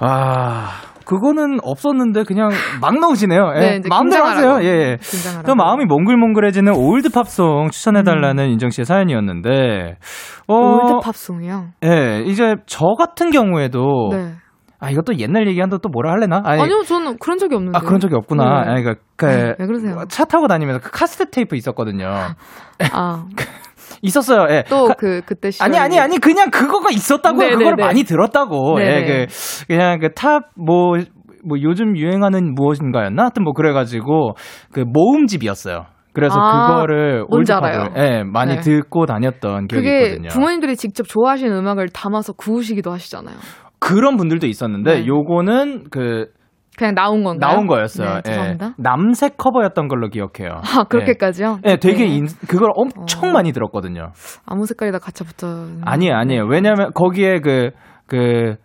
[0.00, 0.68] 아,
[1.04, 2.50] 그거는 없었는데 그냥
[2.80, 3.52] 막 넣으시네요.
[3.56, 4.58] 예, 네, 마음대로 하세요.
[4.58, 4.64] 긴장하라고.
[4.64, 4.96] 예, 예.
[5.00, 5.46] 긴장하라고.
[5.46, 8.50] 또 마음이 몽글몽글해지는 올드 팝송 추천해달라는 음.
[8.50, 9.96] 윤정 씨의 사연이었는데,
[10.48, 11.68] 어, 올드 팝송이요.
[11.84, 14.32] 예, 이제 저 같은 경우에도, 네.
[14.80, 16.40] 아, 이것도 옛날 얘기한다 또 뭐라 할래나?
[16.44, 17.76] 아니, 아니 요, 저는 그런 적이 없는데.
[17.76, 18.64] 아, 그런 적이 없구나.
[18.64, 18.70] 네.
[18.70, 19.26] 아니, 그니까, 그,
[19.58, 20.04] 왜 그러세요?
[20.08, 22.06] 차 타고 다니면서 그 카세트 테이프 있었거든요.
[22.92, 23.24] 아,
[24.02, 24.46] 있었어요.
[24.50, 24.64] 예.
[24.70, 25.66] 또 카- 그, 그때 시절.
[25.66, 27.40] 아니 아니 아니 그냥 그거가 있었다고요.
[27.42, 27.58] 네네네.
[27.58, 28.78] 그걸 많이 들었다고.
[28.78, 28.90] 네네.
[28.96, 30.96] 예, 그 그냥 그 top 뭐
[31.44, 33.22] 뭐 요즘 유행하는 무엇인가였나?
[33.24, 34.32] 하여튼 뭐 그래가지고
[34.72, 35.86] 그 모음집이었어요.
[36.12, 37.90] 그래서 아, 그거를 올드팝을.
[37.96, 38.60] 예, 많이 네.
[38.60, 40.28] 듣고 다녔던 기억이 그게 있거든요.
[40.30, 43.36] 부모님들이 직접 좋아하시는 음악을 담아서 구우시기도 하시잖아요.
[43.80, 45.06] 그런 분들도 있었는데 네.
[45.06, 46.26] 요거는 그
[46.76, 47.52] 그냥 나온 건가요?
[47.52, 48.14] 나온 거였어요.
[48.14, 48.66] 네, 죄송합니다.
[48.66, 50.60] 예, 남색 커버였던 걸로 기억해요.
[50.62, 51.58] 아, 그렇게까지요?
[51.66, 52.16] 예, 예, 되게 네.
[52.16, 53.32] 인, 그걸 엄청 어.
[53.32, 54.12] 많이 들었거든요.
[54.46, 55.66] 아무 색깔이 다 갖춰 붙어.
[55.82, 56.46] 아니에요, 아니에요.
[56.48, 57.70] 왜냐면 거기에 그,
[58.06, 58.56] 그,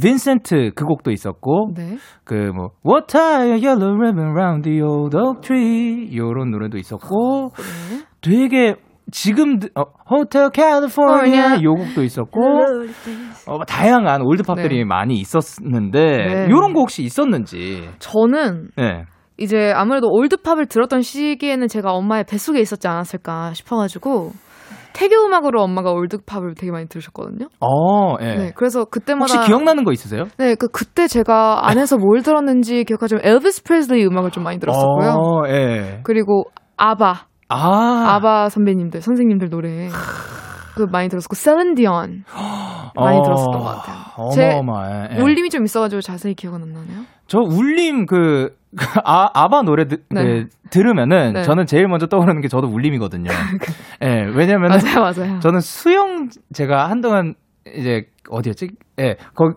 [0.00, 1.96] 빈센트 그 곡도 있었고 네.
[2.24, 8.04] 그뭐 What tie a yellow ribbon round the old oak tree 요런 노래도 있었고 네.
[8.22, 8.76] 되게
[9.12, 12.40] 지금 드- 어, Hotel California 요 곡도 있었고
[13.46, 14.84] 어, 뭐 다양한 올드팝들이 네.
[14.84, 16.50] 많이 있었는데 네.
[16.50, 19.04] 요런 곡 혹시 있었는지 저는 네.
[19.38, 24.32] 이제 아무래도 올드팝을 들었던 시기에는 제가 엄마의 뱃속에 있었지 않았을까 싶어가지고
[24.92, 27.46] 태교 음악으로 엄마가 올드팝을 되게 많이 들으셨거든요.
[27.60, 28.34] 어, 예.
[28.34, 30.24] 네, 그래서 그때마다 혹시 기억나는 거 있으세요?
[30.36, 35.10] 네, 그 그때 제가 안에서 뭘 들었는지 기억하지만 엘비스 프레슬리 음악을 좀 많이 들었었고요.
[35.10, 36.00] 어, 예.
[36.02, 36.44] 그리고
[36.76, 38.14] 아바, 아.
[38.14, 39.88] 아바 선배님들, 선생님들 노래
[40.74, 42.24] 그 많이 들었었고 셀렌디언
[42.94, 44.30] 많이 어, 들었었던 것 같아요.
[44.34, 45.16] 제 어마어마해.
[45.16, 45.20] 예.
[45.20, 47.00] 울림이 좀 있어가지고 자세히 기억은 안 나네요.
[47.26, 50.22] 저 울림 그, 그 아, 아바 노래 드, 네.
[50.22, 51.42] 그, 들으면은 네.
[51.42, 53.30] 저는 제일 먼저 떠오르는 게 저도 울림이거든요.
[54.02, 55.40] 예, 왜냐면은 맞아요, 맞아요.
[55.40, 57.34] 저는 수영 제가 한동안
[57.66, 58.70] 이제 어디였지?
[59.00, 59.54] 예, 거기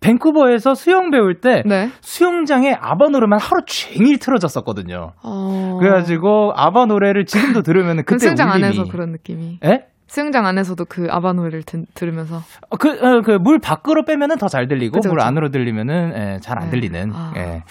[0.00, 1.90] 밴쿠버에서 수영 배울 때 네.
[2.00, 5.12] 수영장에 아바 노래만 하루 종일 틀어졌었거든요.
[5.22, 5.76] 어...
[5.80, 9.58] 그래가지고 아바 노래를 지금도 들으면은 그럼 그때 수영장 울림이 안에서 그런 느낌이.
[9.64, 9.86] 예?
[10.06, 12.36] 수영장 안에서도 그 아바 노래를 든- 들으면서
[12.70, 15.26] 어, 그, 어, 그, 물 밖으로 빼면은 더 잘 들리고, 그죠, 물 그죠.
[15.26, 16.70] 안으로 들리면은, 예, 잘안 네.
[16.70, 17.32] 들리는, 아.
[17.36, 17.62] 예.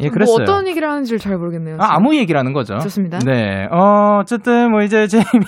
[0.00, 0.34] 예, 그랬어요.
[0.38, 1.76] 뭐 어떤 얘기를 하는지를 잘 모르겠네요.
[1.78, 2.78] 아, 아무 얘기라는 거죠.
[2.80, 3.20] 좋습니다.
[3.20, 3.68] 네.
[3.70, 5.44] 어, 어쨌든, 뭐, 이제, 제이미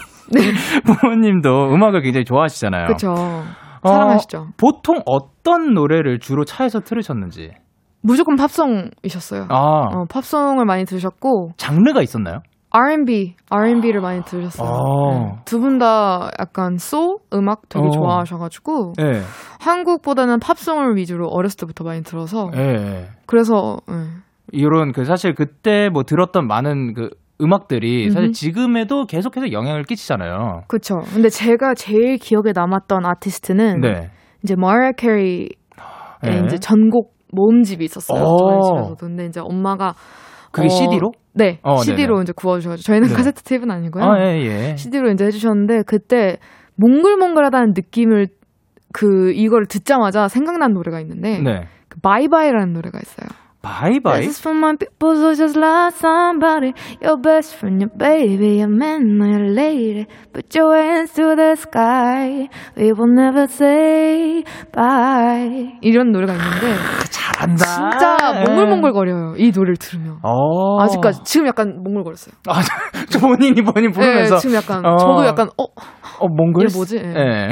[0.85, 2.87] 부모님도 음악을 굉장히 좋아하시잖아요.
[2.87, 3.44] 그렇죠.
[3.82, 4.48] 어, 사랑하시죠.
[4.56, 7.52] 보통 어떤 노래를 주로 차에서 들으셨는지.
[8.02, 9.46] 무조건 팝송이셨어요.
[9.48, 12.40] 아, 어, 팝송을 많이 들으셨고 장르가 있었나요?
[12.70, 14.68] R&B, R&B를 많이 들으셨어요.
[14.68, 15.42] 어.
[15.46, 17.90] 두분 다 약간 소ul 음악 되게 어.
[17.90, 19.22] 좋아하셔가지고 예,
[19.60, 23.08] 한국보다는 팝송을 위주로 어렸을 때부터 많이 들어서 예, 예.
[23.26, 23.94] 그래서 예.
[24.52, 27.10] 이런, 그, 사실 그때 뭐 들었던 많은 그
[27.40, 28.33] 음악들이 사실.
[28.33, 30.62] 지금에도 계속해서 영향을 끼치잖아요.
[30.68, 30.96] 그렇죠.
[31.12, 34.11] 근데 제가 제일 기억에 남았던 아티스트는 네.
[34.42, 35.48] 이제 마리아 캐리의
[36.27, 36.42] 예.
[36.46, 38.22] 이제 전곡 모음집이 있었어요.
[38.22, 38.38] 오.
[38.38, 38.94] 저희 집에서도.
[38.96, 39.94] 근데 이제 엄마가
[40.51, 41.12] 그게 어, CD로?
[41.35, 42.22] 네, 어, CD로 네네.
[42.22, 43.14] 이제 구워주셔가지고 저희는 네.
[43.14, 44.03] 카세트 테이프는 아니고요.
[44.03, 44.77] 아, 예, 예.
[44.77, 46.38] CD로 이제 해주셨는데 그때
[46.77, 48.29] 몽글몽글하다는 느낌을
[48.92, 51.66] 그 이거를 듣자마자 생각난 노래가 있는데 네.
[51.88, 53.29] 그 Bye Bye라는 노래가 있어요.
[53.62, 54.20] Bye Bye?
[54.22, 56.74] This is for my people who just lost somebody.
[57.02, 60.06] Your best friend, your baby, your man, or your lady.
[60.32, 62.48] Put your hands to the sky.
[62.76, 65.78] We will never say bye.
[65.82, 66.76] 이런 노래가 있는데
[67.10, 67.64] 잘한다.
[67.64, 69.34] 진짜 몽글몽글 거려요.
[69.36, 70.18] 이 노래를 들으면.
[70.22, 70.80] 어.
[70.82, 72.34] 아직까지 지금 약간 몽글거렸어요.
[72.48, 72.60] 아,
[73.10, 74.36] 저 본인이 본인 부르면서.
[74.36, 74.96] 네, 지금 약간 어.
[74.98, 75.64] 저도 약간 어
[76.20, 76.64] 어, 몽글?
[76.64, 76.96] 이게 뭐지?
[76.96, 77.14] 예.
[77.16, 77.48] 예.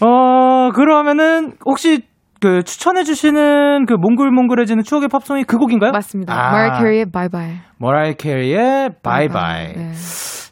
[0.00, 2.02] 어, 그러면은, 혹시,
[2.40, 5.92] 그, 추천해 주시는 그 몽글몽글해지는 추억의 팝송이 그 곡인가요?
[5.92, 6.34] 맞습니다.
[6.34, 6.52] 아.
[6.52, 7.52] 마리 캐리의 Bye Bye.
[7.78, 9.74] 머라이 캐리의 Bye Bye.
[9.74, 9.92] 네.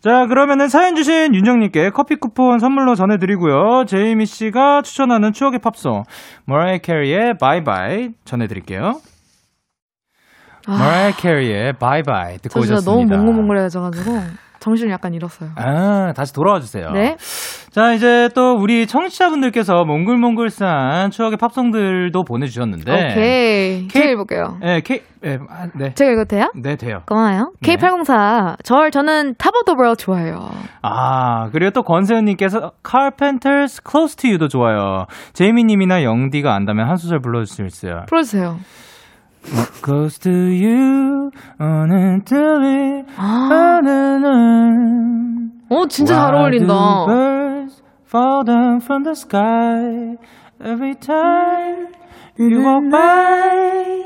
[0.00, 3.84] 자, 그러면은 사연 주신 윤정님께 커피 쿠폰 선물로 전해드리고요.
[3.86, 6.04] 제이미 씨가 추천하는 추억의 팝송,
[6.46, 9.00] 머라이 캐리의 Bye Bye 전해드릴게요.
[10.68, 13.16] 아, 머라이 캐리의 바이바이 듣고 저 진짜 오셨습니다.
[13.16, 15.50] 너무 몽글몽글해져가지고 정신을 약간 잃었어요.
[15.56, 16.90] 아, 다시 돌아와 주세요.
[16.90, 17.16] 네.
[17.70, 22.92] 자, 이제 또 우리 청취자분들께서 몽글몽글한 추억의 팝송들도 보내주셨는데.
[22.92, 23.86] 오케이.
[23.86, 24.58] K- 제가 읽을게요.
[24.60, 25.94] 네, K, 네, 아, 네.
[25.94, 26.50] 제가 읽어도 돼요?
[26.56, 27.02] 네, 돼요.
[27.06, 27.52] 고마워요.
[27.60, 27.76] 네.
[27.76, 28.64] K804.
[28.64, 30.50] 절, 저는 of the World 좋아해요.
[30.82, 35.06] 아, 그리고 또 권세현님께서 Carpenters Close to You도 좋아요.
[35.34, 38.02] 제이미님이나 영디가 안다면 한 소절 불러주실 수 있어요.
[38.08, 38.58] 풀어주세요.
[39.82, 43.80] Close to you, until it, 아,
[45.70, 46.74] 어, 진짜 잘 어울린다.
[47.06, 50.16] birds fall down from the sky
[50.60, 51.88] every time
[52.38, 54.04] you walk by.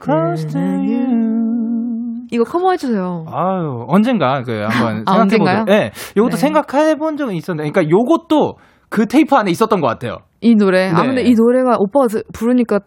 [0.00, 2.26] Close to you.
[2.30, 3.24] 이거 커버해 주세요.
[3.28, 5.50] 아유, 언젠가 그 한번 아, 생각해 보죠.
[5.50, 5.64] 언젠가요?
[5.64, 6.40] 네, 요것도 네.
[6.40, 8.56] 생각해 본 적은 있었는데, 그러니까 요것도
[8.88, 10.18] 그 테이프 안에 있었던 것 같아요.
[10.44, 10.90] 이 노래.
[10.90, 11.06] 아, 네.
[11.06, 12.80] 근데 이 노래가 오빠가 드- 부르니까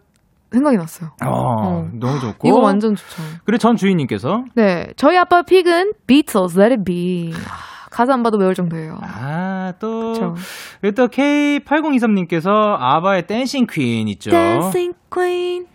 [0.52, 1.10] 생각이 났어요.
[1.24, 1.88] 어, 어.
[1.98, 2.46] 너무 좋고.
[2.48, 3.22] 이거 완전 좋죠.
[3.44, 4.86] 그리고 전 주인님께서 네.
[4.96, 7.32] 저희 아빠 pick은 Beatles, Let It Be.
[7.34, 8.98] 아, 가사 안 봐도 외울 정도예요.
[9.02, 10.34] 아, 또 그쵸.
[10.80, 14.30] 그리고 또 K8023님께서 아바의 Dancing Queen 있죠.
[14.30, 15.66] Dancing Queen.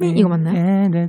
[0.00, 0.54] 이거 맞나요?
[0.54, 1.08] 네.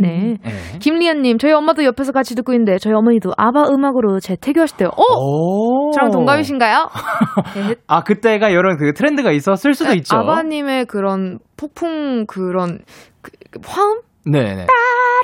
[0.00, 0.36] 네.
[0.78, 4.88] 김리연님, 저희 엄마도 옆에서 같이 듣고 있는데 저희 어머니도 아바 음악으로 제 태교하실 때요.
[4.96, 5.02] 어?
[5.02, 5.90] 오.
[5.92, 6.88] 저랑 동갑이신가요?
[7.54, 7.74] 네.
[7.88, 10.16] 아, 그때가 이런 그 트렌드가 있었을 수도 있죠.
[10.16, 12.78] 아바님의 그런 폭풍 그런
[13.22, 14.00] 그, 그 화음?
[14.30, 14.66] 네네.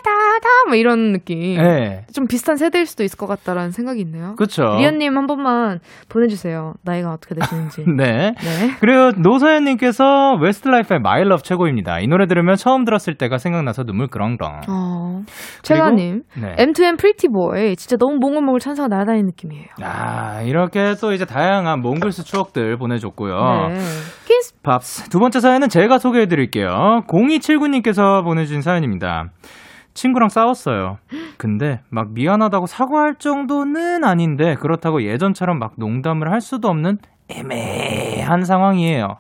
[0.05, 1.57] 따다다 뭐 이런 느낌.
[1.57, 2.05] 네.
[2.13, 4.35] 좀 비슷한 세대일 수도 있을 것 같다라는 생각이 있네요.
[4.37, 4.77] 그쵸.
[4.79, 6.75] 리언님 한 번만 보내주세요.
[6.83, 7.85] 나이가 어떻게 되시는지.
[7.97, 8.35] 네.
[8.37, 8.77] 네.
[8.81, 12.01] 그리고 노서연님께서 웨스트라이프의 My Love 최고입니다.
[12.01, 14.61] 이 노래 들으면 처음 들었을 때가 생각나서 눈물 그렁그렁.
[14.69, 15.04] 어.
[15.63, 16.55] 최가님, 네.
[16.57, 19.67] M2M Pretty Boy 진짜 너무 몽글몽글 천사가 날아다니는 느낌이에요.
[19.83, 23.69] 아, 이렇게 또 이제 다양한 몽글스 추억들 보내줬고요.
[23.69, 23.75] 네.
[24.27, 24.55] 키스.
[24.63, 25.09] 팝스.
[25.11, 27.03] 두 번째 사연은 제가 소개해 드릴게요.
[27.09, 29.31] 0279님께서 보내주신 사연입니다.
[29.95, 30.97] 친구랑 싸웠어요.
[31.39, 39.17] 근데 막 미안하다고 사과할 정도는 아닌데 그렇다고 예전처럼 막 농담을 할 수도 없는 애매한 상황이에요.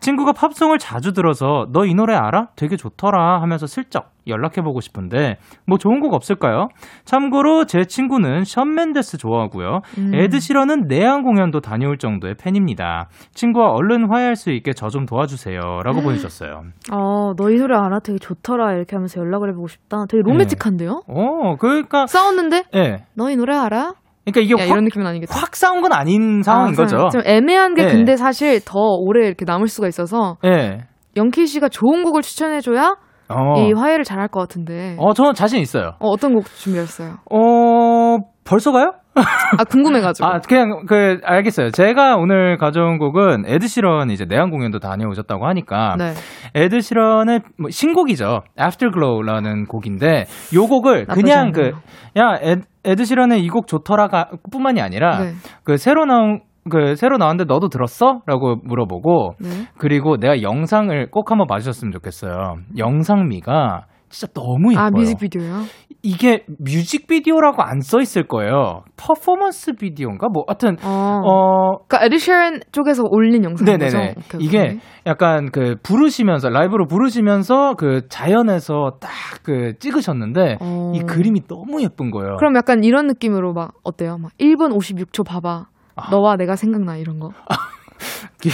[0.00, 2.48] 친구가 팝송을 자주 들어서 너 이 노래 알아?
[2.56, 5.36] 되게 좋더라 하면서 슬쩍 연락해보고 싶은데
[5.66, 6.68] 뭐 좋은 곡 없을까요?
[7.04, 9.80] 참고로 제 친구는 션 맨데스 좋아하고요.
[9.98, 10.14] 음.
[10.14, 13.08] 에드시런은 내한 공연도 다녀올 정도의 팬입니다.
[13.34, 15.60] 친구와 얼른 화해할 수 있게 저 좀 도와주세요.
[15.84, 16.62] 라고 보내주셨어요.
[16.92, 18.00] 어, 너이 노래 알아?
[18.00, 18.72] 되게 좋더라.
[18.74, 20.04] 이렇게 하면서 연락을 해보고 싶다.
[20.08, 21.02] 되게 로맨틱한데요?
[21.06, 22.64] 어, 그러니까, 싸웠는데?
[22.74, 23.04] 예.
[23.14, 23.92] 너이 노래 알아?
[24.32, 25.32] 그러니까 이게 야, 확, 이런 느낌은 아니겠죠?
[25.32, 27.08] 확 싸운 건 아닌 상황인 아, 거죠.
[27.10, 27.92] 좀 애매한 게 네.
[27.92, 30.80] 근데 사실 더 오래 이렇게 남을 수가 있어서 예.
[31.16, 32.94] 영케이 씨가 좋은 곡을 추천해줘야
[33.28, 33.60] 어.
[33.60, 34.96] 이 화해를 잘할 것 같은데.
[34.98, 35.92] 어, 저는 자신 있어요.
[36.00, 37.18] 어, 어떤 곡 준비했어요?
[37.30, 38.92] 어, 벌써 가요?
[39.14, 40.26] 아, 궁금해가지고.
[40.28, 41.70] 아, 그냥, 그, 알겠어요.
[41.70, 45.96] 제가 오늘 가져온 곡은 에드 시런 이제 내한 공연도 다녀오셨다고 하니까.
[45.98, 46.12] 네.
[46.54, 48.42] 에드 시런의 뭐 신곡이죠.
[48.60, 51.74] Afterglow라는 곡인데, 요 곡을 그냥 그, 않네요.
[52.18, 55.32] 야, 에, 에드 시런의 이 곡 좋더라가 뿐만이 아니라, 네.
[55.64, 58.20] 그 새로 나온, 그 새로 나왔는데 너도 들었어?
[58.26, 59.48] 라고 물어보고, 네.
[59.76, 62.56] 그리고 내가 영상을 꼭 한번 봐주셨으면 좋겠어요.
[62.78, 64.84] 영상미가 진짜 너무 예뻐요.
[64.86, 65.62] 아, 뮤직비디오요?
[66.02, 68.82] 이게 뮤직비디오라고 안 써 있을 거예요.
[68.96, 70.28] 퍼포먼스 비디오인가?
[70.32, 71.20] 뭐, 하여튼, 어.
[71.24, 73.64] 어, 그니까 에드셔런 쪽에서 올린 거죠?
[73.64, 73.88] 네네네.
[73.88, 74.40] 오케이, 오케이.
[74.46, 79.10] 이게 약간 그 부르시면서, 라이브로 부르시면서 그 자연에서 딱
[79.42, 80.92] 그 찍으셨는데, 어.
[80.94, 82.36] 이 그림이 너무 예쁜 거예요.
[82.36, 84.18] 그럼 약간 이런 느낌으로 막 어때요?
[84.18, 85.66] 막 1분 56초 봐봐.
[85.96, 86.10] 아.
[86.10, 87.30] 너와 내가 생각나 이런 거.
[88.42, 88.48] 그-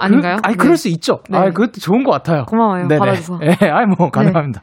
[0.00, 0.36] 아닌가요?
[0.36, 0.58] 그, 아니, 네.
[0.62, 1.20] 그럴 수 있죠.
[1.30, 1.38] 네.
[1.38, 2.44] 아, 그것도 좋은 것 같아요.
[2.46, 2.88] 고마워요.
[2.88, 3.38] 받아줘서.
[3.42, 4.60] 예, 아이, 뭐, 가능합니다.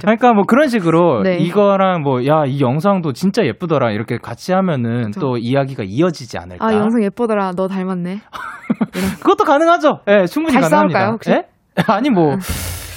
[0.00, 1.38] 그러니까 뭐 그런 식으로 네.
[1.38, 3.90] 이거랑 뭐, 야, 이 영상도 진짜 예쁘더라.
[3.92, 5.20] 이렇게 같이 하면은 그쵸.
[5.20, 6.66] 또 이야기가 이어지지 않을까.
[6.66, 7.52] 아, 영상 예쁘더라.
[7.56, 8.20] 너 닮았네.
[9.20, 10.00] 그것도 가능하죠.
[10.08, 10.98] 예, 충분히 다시 가능합니다.
[10.98, 11.30] 싸울까요, 혹시?
[11.30, 11.44] 예?
[11.88, 12.36] 아니, 뭐,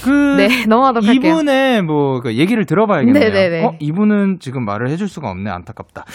[0.04, 0.10] 그.
[0.38, 1.13] 네, 넘어가도록.
[1.13, 3.23] 이분의 뭐, 그 얘기를 들어봐야겠네요.
[3.23, 3.65] 네네네.
[3.65, 5.49] 어, 이분은 지금 말을 해줄 수가 없네.
[5.49, 6.06] 안타깝다.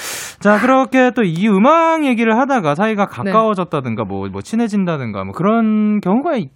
[0.41, 3.31] 자, 그렇게 또 이 음악 얘기를 하다가 사이가 네.
[3.31, 6.51] 가까워졌다든가 뭐, 뭐, 친해진다든가 뭐 그런 경우가 있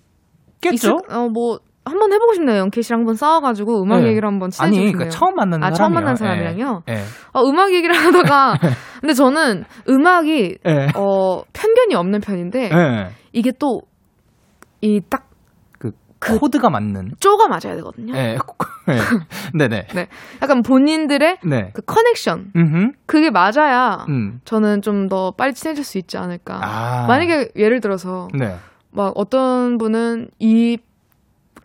[0.60, 0.74] 겠죠?
[0.74, 2.58] 있을, 어, 뭐, 한번 해보고 싶네요.
[2.58, 4.08] 영케이 씨랑 한번 싸워가지고 음악 네.
[4.08, 4.92] 얘기를 한번 친해지고 아니.
[4.92, 5.76] 그러니까 처음 만나는 아, 사람이요.
[5.76, 6.82] 처음 만난 사람이랑요?
[6.88, 6.92] 예.
[6.94, 6.98] 예.
[7.32, 8.54] 어, 음악 얘기를 하다가,
[9.00, 10.88] 근데 저는 음악이, 예.
[10.94, 13.08] 어, 편견이 없는 편인데, 예.
[13.32, 13.82] 이게 또,
[14.80, 15.28] 이 딱,
[15.78, 17.12] 그, 그- 코드가 맞는.
[17.20, 18.14] 쪼가 맞아야 되거든요.
[18.16, 18.36] 예.
[18.88, 18.98] 예.
[19.58, 19.86] 네네.
[19.94, 20.06] 네.
[20.42, 21.70] 약간 본인들의 네.
[21.74, 22.52] 그 커넥션.
[22.56, 22.92] 음.
[23.06, 24.40] 그게 맞아야, 음.
[24.44, 26.60] 저는 좀 더 빨리 친해질 수 있지 않을까.
[26.62, 27.06] 아.
[27.06, 28.56] 만약에 예를 들어서, 네.
[28.90, 30.78] 막 어떤 분은 이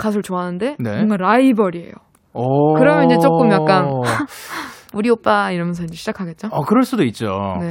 [0.03, 0.95] 가수를 좋아하는데, 네.
[0.97, 1.91] 뭔가 라이벌이에요.
[2.33, 2.73] 오.
[2.75, 3.89] 그러면 이제 조금 약간
[4.93, 6.49] 우리 오빠 이러면서 이제 시작하겠죠?
[6.51, 7.27] 어, 그럴 수도 있죠.
[7.59, 7.69] 네.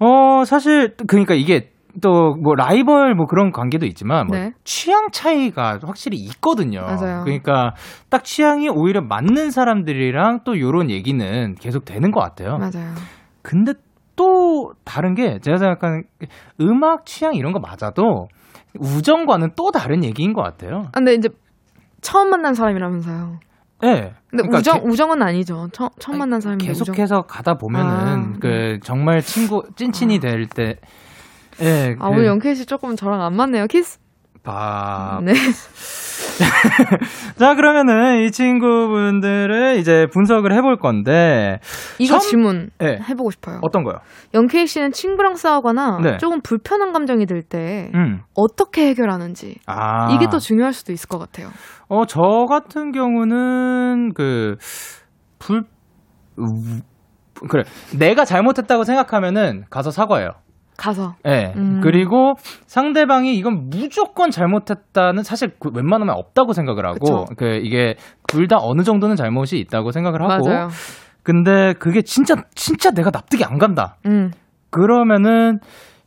[0.00, 4.52] 어, 사실, 그러니까 이게 또 뭐 라이벌 뭐 그런 관계도 있지만 뭐 네.
[4.64, 6.80] 취향 차이가 확실히 있거든요.
[6.80, 7.22] 맞아요.
[7.24, 7.74] 그러니까
[8.08, 12.56] 딱 취향이 오히려 맞는 사람들이랑 또 요런 얘기는 계속 되는 것 같아요.
[12.56, 12.94] 맞아요.
[13.42, 13.74] 근데
[14.16, 16.04] 또 다른 게 제가 생각하는
[16.62, 18.28] 음악 취향 이런 거 맞아도
[18.78, 20.84] 우정과는 또 다른 얘기인 것 같아요.
[20.86, 21.28] 아, 근데 이제
[22.02, 23.40] 처음 만난 사람이라면서요.
[23.80, 24.14] 네.
[24.30, 25.68] 근데 그러니까 우정 게- 우정은 아니죠.
[25.72, 26.84] 처, 처음 아니, 만난 사람이 우정.
[26.86, 30.78] 계속해서 가다 보면은 아, 그 정말 친구 찐친이 될 때,
[31.60, 33.66] 예, 아그 오늘 영케이 씨 조금 저랑 안 맞네요.
[33.66, 33.98] 키스.
[34.42, 35.22] 밥.
[35.24, 35.32] 네.
[37.36, 41.58] 자 그러면은 이 친구분들을 이제 분석을 해볼 건데
[41.98, 42.98] 이거 처음- 질문 예.
[43.08, 43.58] 해보고 싶어요.
[43.62, 43.96] 어떤 거요?
[44.34, 46.16] 영케이 씨는 친구랑 싸우거나 네.
[46.18, 48.20] 조금 불편한 감정이 들때 음.
[48.34, 51.48] 어떻게 해결하는지 아 이게 또 중요할 수도 있을 것 같아요.
[51.88, 54.56] 어, 저 같은 경우는 그
[55.38, 55.64] 불.
[56.38, 56.80] 우-
[57.48, 57.64] 그래.
[57.98, 60.30] 내가 잘못했다고 생각하면은 가서 사과해요.
[60.76, 61.52] 가서 예.
[61.56, 61.80] 음.
[61.82, 62.34] 그리고
[62.66, 67.24] 상대방이 이건 무조건 잘못했다는 사실 그 웬만하면 없다고 생각을 하고 그쵸.
[67.36, 67.94] 그 이게
[68.28, 70.68] 둘 다 어느 정도는 잘못이 있다고 생각을 하고 맞아요.
[71.22, 73.96] 근데 그게 진짜 진짜 내가 납득이 안 간다.
[74.06, 74.30] 음.
[74.70, 75.58] 그러면은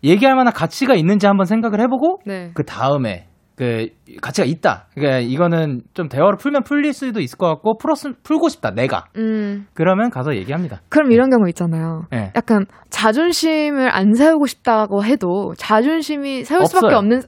[0.03, 2.51] 얘기할 만한 가치가 있는지 한번 생각을 해보고 네.
[2.53, 3.87] 그 다음에 그
[4.21, 4.87] 가치가 있다.
[4.93, 8.71] 그러니까 이거는 좀 대화로 풀면 풀릴 수도 있을 것 같고 풀었 풀고 싶다.
[8.71, 9.67] 내가 음.
[9.73, 10.81] 그러면 가서 얘기합니다.
[10.89, 12.05] 그럼 이런 경우 있잖아요.
[12.13, 12.31] 예.
[12.35, 16.97] 약간 자존심을 안 세우고 싶다고 해도 자존심이 세울 수밖에 없어요.
[16.97, 17.21] 없는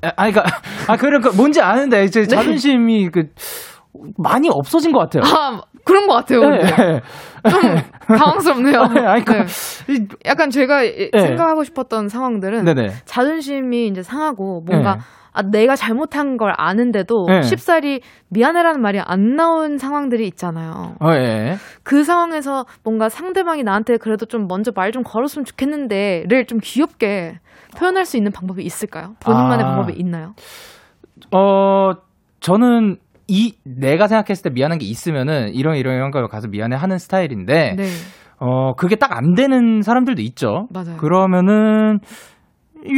[0.00, 0.50] 아, 아니, 그니까,
[0.86, 2.04] 아, 그러니까, 뭔지 아는데, 네.
[2.04, 3.28] 이제 자존심이, 그,
[4.16, 5.22] 많이 없어진 것 같아요.
[5.24, 6.40] 아, 그런 것 같아요.
[6.50, 6.60] 네.
[7.50, 8.80] 좀 당황스럽네요.
[9.08, 9.44] 아니, 그, 네.
[9.88, 11.18] 이- 약간 제가 이- 네.
[11.20, 12.88] 생각하고 싶었던 상황들은 네네.
[13.04, 15.00] 자존심이 이제 상하고 뭔가 네.
[15.38, 17.42] 아, 내가 잘못한 걸 아는데도 네.
[17.42, 20.94] 쉽사리 미안해라는 말이 안 나온 상황들이 있잖아요.
[20.98, 21.56] 어, 예.
[21.82, 27.38] 그 상황에서 뭔가 상대방이 나한테 그래도 좀 먼저 말 좀 걸었으면 좋겠는데를 좀 귀엽게
[27.76, 29.14] 표현할 수 있는 방법이 있을까요?
[29.20, 29.68] 본인만의 아.
[29.74, 30.34] 방법이 있나요?
[31.34, 31.92] 어,
[32.40, 32.96] 저는
[33.28, 37.74] 이, 내가 생각했을 때 미안한 게 있으면은 이런 이런 이런 걸 가서 미안해 하는 스타일인데,
[37.76, 37.84] 네.
[38.38, 40.68] 어, 그게 딱 안 되는 사람들도 있죠.
[40.70, 40.96] 맞아요.
[40.98, 41.98] 그러면은,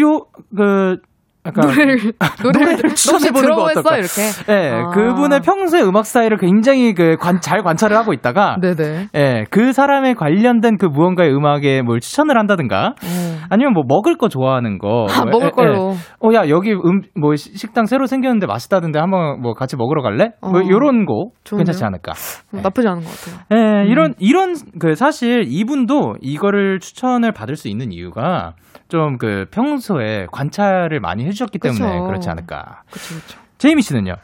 [0.00, 1.00] 요, 그,
[1.48, 1.66] 약간.
[1.68, 3.96] 노래를 노래를 노래를 추천해 보는 거 어떨까?
[3.96, 4.22] 이렇게.
[4.48, 4.90] 예, 아.
[4.90, 9.08] 그분의 평소의 음악 스타일을 굉장히 그 관, 잘 관찰을 하고 있다가, 네네.
[9.14, 13.38] 예, 그 사람에 관련된 그 무언가의 음악에 뭘 추천을 한다든가, 어.
[13.50, 15.06] 아니면 뭐 먹을 거 좋아하는 거.
[15.10, 15.92] 아, 뭐, 먹을 예, 걸로.
[15.92, 15.96] 예.
[16.20, 20.30] 어, 야, 여기 음, 뭐 시- 식당 새로 생겼는데 맛있다던데 한번 뭐 같이 먹으러 갈래?
[20.40, 20.62] 뭐 어.
[20.68, 21.64] 요런 거 좋은데요?
[21.64, 22.12] 괜찮지 않을까?
[22.54, 23.44] 음, 나쁘지 않은 것 같아요.
[23.52, 23.86] 예, 음.
[23.88, 28.54] 이런, 이런, 그, 사실 이분도 이거를 추천을 받을 수 있는 이유가
[28.88, 32.06] 좀 그 평소에 관찰을 많이 해 주셨기 때문에 그쵸.
[32.06, 32.82] 그렇지 않을까.
[32.90, 33.40] 그렇죠, 그렇죠.
[33.58, 34.14] 제이미 씨는요?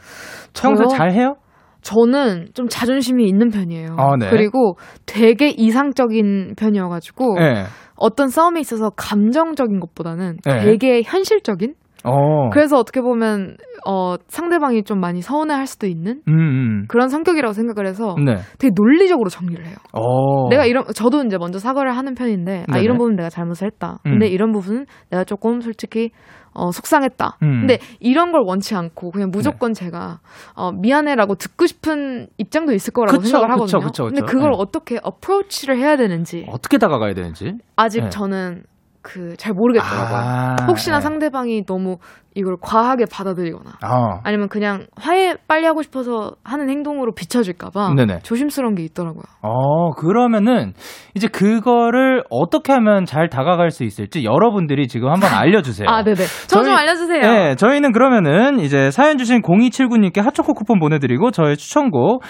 [0.53, 0.87] 저요?
[0.87, 1.35] 잘 해요?
[1.81, 3.95] 저는 좀 자존심이 있는 편이에요.
[3.97, 4.29] 아, 네.
[4.29, 7.65] 그리고 되게 이상적인 편이어가지고 예.
[7.95, 10.63] 어떤 싸움에 있어서 감정적인 것보다는 네.
[10.63, 11.75] 되게 현실적인.
[12.05, 12.49] 어.
[12.51, 16.85] 그래서 어떻게 보면 어, 상대방이 좀 많이 서운해할 수도 있는 음, 음.
[16.87, 18.37] 그런 성격이라고 생각을 해서 네.
[18.57, 19.75] 되게 논리적으로 정리를 해요.
[19.93, 20.49] 어.
[20.49, 22.77] 내가 이런 저도 이제 먼저 사과를 하는 편인데 아.
[22.77, 23.99] 이런 부분 내가 잘못을 했다.
[24.03, 24.31] 근데 음.
[24.31, 26.11] 이런 부분은 내가 조금 솔직히
[26.53, 27.37] 어 속상했다.
[27.43, 27.59] 음.
[27.61, 30.19] 근데 이런 걸 원치 않고 그냥 무조건 제가
[30.55, 33.81] 어 미안해라고 듣고 싶은 입장도 있을 거라고 그쵸, 생각을 하거든요.
[33.81, 34.31] 그쵸, 근데 그쵸.
[34.31, 34.57] 그걸 네.
[34.57, 37.55] 어떻게 어프로치를 해야 되는지 어떻게 다가가야 되는지?
[37.75, 38.09] 아직 네.
[38.09, 38.63] 저는
[39.05, 40.17] 그 잘 모르겠더라고요.
[40.17, 41.01] 아, 혹시나 네.
[41.01, 41.97] 상대방이 너무
[42.33, 44.19] 이걸 과하게 받아들이거나 어.
[44.23, 47.89] 아니면 그냥 화해 빨리 하고 싶어서 하는 행동으로 비춰질까봐.
[48.23, 49.23] 조심스러운 게 있더라고요.
[49.41, 50.73] 어, 그러면은
[51.13, 55.87] 이제 그거를 어떻게 하면 잘 다가갈 수 있을지 여러분들이 지금 한번 알려주세요.
[55.89, 56.23] 아, 네네.
[56.47, 57.21] 저 좀 알려주세요.
[57.21, 62.23] 네, 저희는 그러면은 이제 사연 주신 0279님께 핫초코 쿠폰 보내드리고 저의 추천곡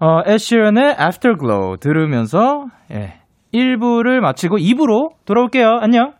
[0.00, 3.14] 어, 애쉬런의 Afterglow 들으면서 예,
[3.52, 5.78] 1부를 마치고 2부로 돌아올게요.
[5.82, 6.12] 안녕.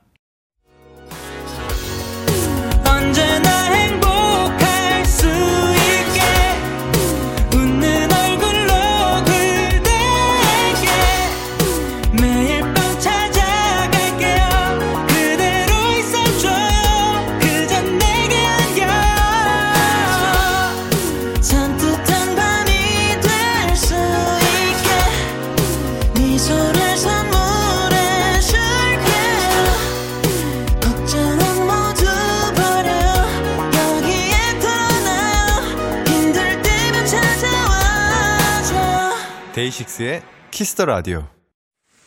[39.60, 41.24] 데이식스의 키스 더 라디오.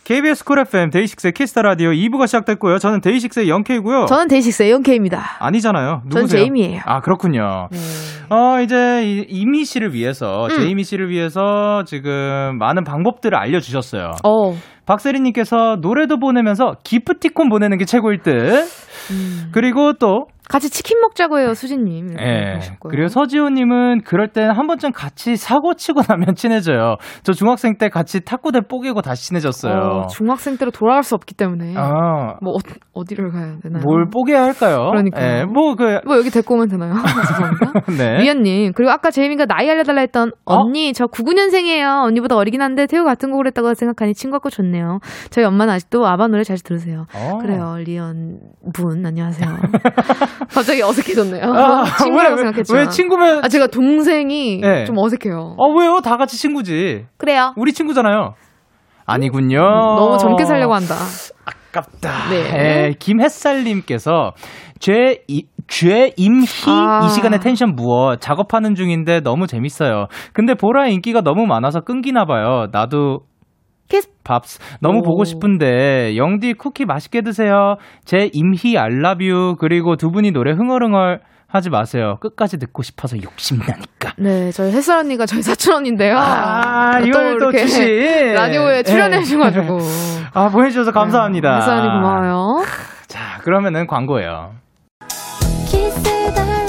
[0.06, 2.80] KBS 쿨 FM 데이식스의 키스 더 라디오 2부가 시작됐고요.
[2.80, 4.08] 저는 데이식스의 영케이고요.
[4.08, 5.22] 저는 데이식스의 영케입니다.
[5.40, 6.02] 아니잖아요.
[6.12, 6.42] 전 누구세요?
[6.42, 6.82] 제이미예요.
[6.86, 7.68] 아 그렇군요.
[7.72, 7.78] 네.
[8.36, 10.50] 어 이제 이- 이미 씨를 위해서 음.
[10.50, 14.14] 제이미 씨를 위해서 지금 많은 방법들을 알려주셨어요.
[14.26, 14.56] 어.
[14.88, 18.34] 박세리님께서 노래도 보내면서 기프티콘 보내는 게 최고일 듯.
[19.12, 19.50] 음.
[19.52, 22.16] 그리고 또 같이 치킨 먹자고 해요, 수진님.
[22.20, 22.54] 예.
[22.54, 22.92] 하셨고요.
[22.92, 26.98] 그리고 서지호님은 그럴 땐 한 번쯤 같이 사고 치고 나면 친해져요.
[27.24, 29.74] 저 중학생 때 같이 탁구대 뽀개고 다시 친해졌어요.
[29.74, 31.74] 어, 중학생 때로 돌아갈 수 없기 때문에.
[31.76, 32.54] 아, 뭐,
[32.94, 33.82] 어, 디를 가야 되나요?
[33.84, 34.90] 뭘 뽀개야 할까요?
[34.92, 35.40] 그러니까요.
[35.40, 36.94] 예, 뭐, 그, 뭐 여기 데리고 오면 되나요?
[37.28, 37.74] 죄송합니다.
[37.98, 38.18] 네.
[38.18, 40.56] 미연님 그리고 아까 제이미가 나이 알려달라 했던 어?
[40.56, 45.46] 언니 저 99년생이에요 언니보다 어리긴 한데 태우 같은 곡을 했다고 생각하니 친구 같고 좋네요 저희
[45.46, 47.38] 엄마는 아직도 아바 노래 자주 들으세요 어.
[47.40, 48.40] 그래요 리언
[48.74, 49.48] 분 안녕하세요
[50.50, 54.86] 갑자기 어색해졌네요 아, 친구라고 왜, 왜, 생각했지만 왜 친구면, 아 제가 동생이 네.
[54.86, 56.02] 좀 어색해요 어, 왜요?
[56.02, 57.06] 다 같이 친구지.
[57.18, 58.34] 그래요 우리 친구잖아요.
[59.06, 59.60] 아니군요.
[59.60, 60.96] 너무 젊게 살려고 한다
[61.46, 62.30] 아깝다.
[62.30, 62.36] 네.
[62.38, 64.32] 예, 김햇살님께서
[64.80, 67.06] 죄, 이, 죄임희 아.
[67.06, 70.08] 이 시간에 텐션 무어 작업하는 중인데 너무 재밌어요.
[70.34, 72.68] 근데 보라 인기가 너무 많아서 끊기나 봐요.
[72.72, 73.22] 나도
[73.94, 75.02] 키스 밥스 너무 오.
[75.04, 77.76] 보고 싶은데 영디 쿠키 맛있게 드세요.
[78.06, 82.16] 제 임희 알라뷰 그리고 두 분이 노래 흥얼흥얼 하지 마세요.
[82.20, 84.14] 끝까지 듣고 싶어서 욕심나니까.
[84.18, 87.84] 네 저희 햇살 언니가 저희 사촌 언니인데요 아, 또 이걸 또 주신
[88.34, 89.22] 라디오에 출연해 예.
[89.22, 89.78] 주셔가지고
[90.34, 91.58] 아 보내주셔서 감사합니다.
[91.58, 92.64] 햇살 언니 고마워요
[93.08, 94.54] 자 그러면은 광고예요.
[95.68, 96.02] 키스
[96.34, 96.63] 더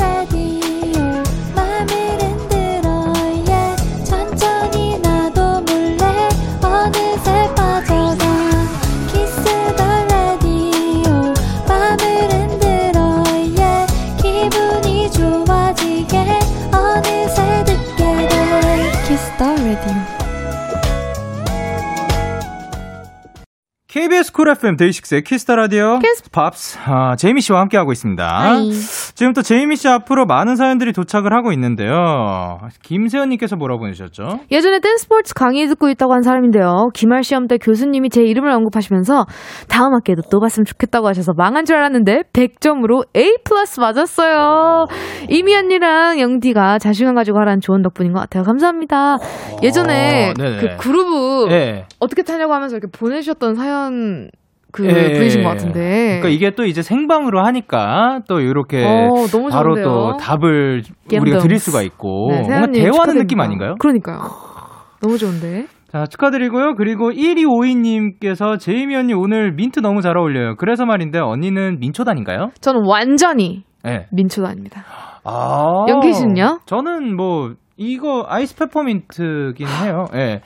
[24.05, 26.29] KBS 쿨 FM 데이식스의 키스 더 라디오 키스.
[26.33, 28.27] 팝스 아, 제이미 씨와 함께 하고 있습니다.
[28.27, 28.73] Hi.
[28.73, 32.59] 지금 또 제이미 씨 앞으로 많은 사연들이 도착을 하고 있는데요.
[32.83, 34.41] 김세현 님께서 뭐라고 보내셨죠?
[34.51, 36.89] 예전에 댄스스포츠 강의 듣고 있다고 한 사람인데요.
[36.95, 39.25] 기말 시험 때 교수님이 제 이름을 언급하시면서
[39.69, 44.87] 다음 학기에도 또 봤으면 좋겠다고 하셔서 망한 줄 알았는데 100점으로 A 플러스 맞았어요.
[45.29, 48.43] 이미 언니랑 영디가 자신감 가지고 하라는 조언 덕분인 것 같아요.
[48.43, 49.19] 감사합니다.
[49.63, 50.59] 예전에 어, 네네.
[50.59, 51.87] 그 그루브 네.
[52.01, 54.24] 어떻게 타냐고 하면서 이렇게 보내주셨던 사연
[54.75, 55.45] 그 예, 분이신 예.
[55.45, 56.19] 것 같은데.
[56.21, 59.85] 그러니까 이게 또 이제 생방으로 하니까 또 이렇게 어, 너무 바로 좋은데요.
[59.85, 61.39] 또 답을 우리가 겜덤스.
[61.47, 63.23] 드릴 수가 있고 네, 뭔가 대화하는 축하드립니다.
[63.23, 63.75] 느낌 아닌가요?
[63.79, 64.19] 그러니까요.
[65.01, 65.67] 너무 좋은데.
[65.93, 66.75] 자, 축하드리고요.
[66.75, 70.57] 그리고 1252님께서 제이미 언니 오늘 민트 너무 잘 어울려요.
[70.57, 72.49] 그래서 말인데 언니는 민초단인가요?
[72.61, 74.07] 저는 완전히 네.
[74.11, 74.85] 민초단입니다.
[75.23, 75.85] 아.
[75.89, 76.61] 영케이 씨는요?
[76.67, 80.07] 저는 뭐 이거 아이스 페퍼민트긴 해요.
[80.15, 80.41] 예.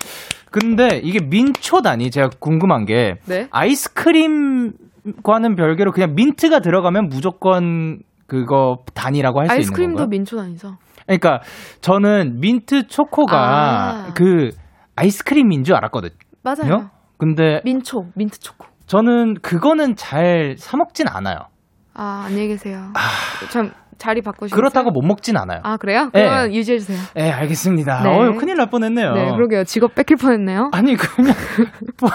[0.51, 3.49] 근데 이게 민초단이 제가 궁금한 게 네.
[3.51, 10.07] 아이스크림과는 별개로 그냥 민트가 들어가면 무조건 그거 단이라고 할 수 있는 아이스크림도 건가요?
[10.09, 10.77] 민초 단이죠.
[11.07, 11.41] 그러니까
[11.81, 14.13] 저는 민트 초코가 아.
[14.15, 14.51] 그
[14.97, 16.13] 아이스크림인 줄 알았거든요.
[16.43, 16.91] 맞아요.
[17.19, 18.67] 근데 민초, 민트 초코.
[18.87, 21.39] 저는 그거는 잘 사 먹진 않아요.
[21.95, 22.93] 아, 안녕히 계세요.
[23.51, 24.57] 참 자리 바꾸시겠어요?
[24.57, 25.61] 그렇다고 못 먹진 않아요.
[25.65, 26.09] 아, 그래요?
[26.15, 26.23] 네.
[26.23, 26.97] 그러면 유지해 주세요.
[27.17, 28.03] 예, 알겠습니다.
[28.05, 28.09] 네.
[28.09, 29.13] 어휴, 큰일 날 뻔했네요.
[29.13, 29.65] 네, 그러게요.
[29.65, 30.71] 직업 뺏길 뻔했네요.
[30.73, 31.35] 아니 그냥
[32.01, 32.09] 뭐,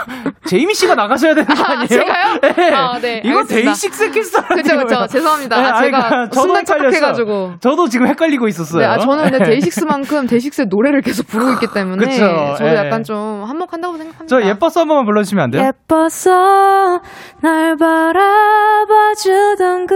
[0.45, 1.87] 제이미 씨가 나가셔야 되는 거 아니에요?
[1.87, 2.39] 제가요?
[2.55, 2.73] 네.
[2.73, 3.43] 아, 네, 이거.
[3.43, 5.05] 데이식스 키스 더 그쵸, 그쵸.
[5.07, 5.57] 죄송합니다.
[5.57, 7.55] 아, 제가 순간 착각해가지고.
[7.59, 8.79] 저도 지금 헷갈리고 있었어요.
[8.81, 9.45] 네, 아, 저는 근데 네.
[9.51, 12.25] 데이식스만큼 데이식스의 노래를 계속 부르고 있기 때문에 그쵸,
[12.57, 12.75] 저도 예.
[12.75, 14.25] 약간 좀 한몫한다고 생각합니다.
[14.27, 15.63] 저 예뻤어 한 번만 불러주시면 안 돼요?
[15.65, 17.01] 예뻐서
[17.41, 19.95] 날 바라봐주던 그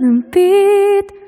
[0.00, 1.23] 눈빛.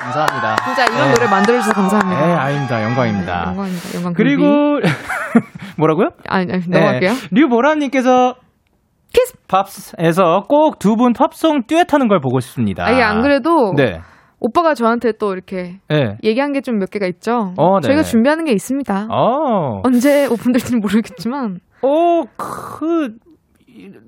[0.00, 0.56] 감사합니다.
[0.64, 1.14] 진짜 이런 네.
[1.14, 2.26] 노래 만들어주셔서 감사합니다.
[2.26, 2.82] 네, 아닙니다.
[2.82, 3.40] 영광입니다.
[3.44, 3.94] 네, 영광입니다.
[3.96, 4.12] 영광.
[4.14, 4.44] 그리고
[5.76, 6.08] 뭐라고요?
[6.28, 7.10] 아니, 아니 넘어갈게요.
[7.12, 7.16] 네.
[7.32, 8.34] 류보람님께서
[9.12, 9.34] 키스.
[9.48, 12.86] 팝스에서 꼭 두 분 팝송 듀엣하는 걸 보고 싶습니다.
[12.86, 14.00] 아, 이게 안 그래도 네.
[14.38, 16.16] 오빠가 저한테 또 이렇게 네.
[16.22, 17.52] 얘기한 게 좀 몇 개가 있죠.
[17.58, 17.86] 어, 네.
[17.88, 19.08] 저희가 준비하는 게 있습니다.
[19.10, 19.80] 어.
[19.84, 23.10] 언제 오픈될지는 모르겠지만 어, 그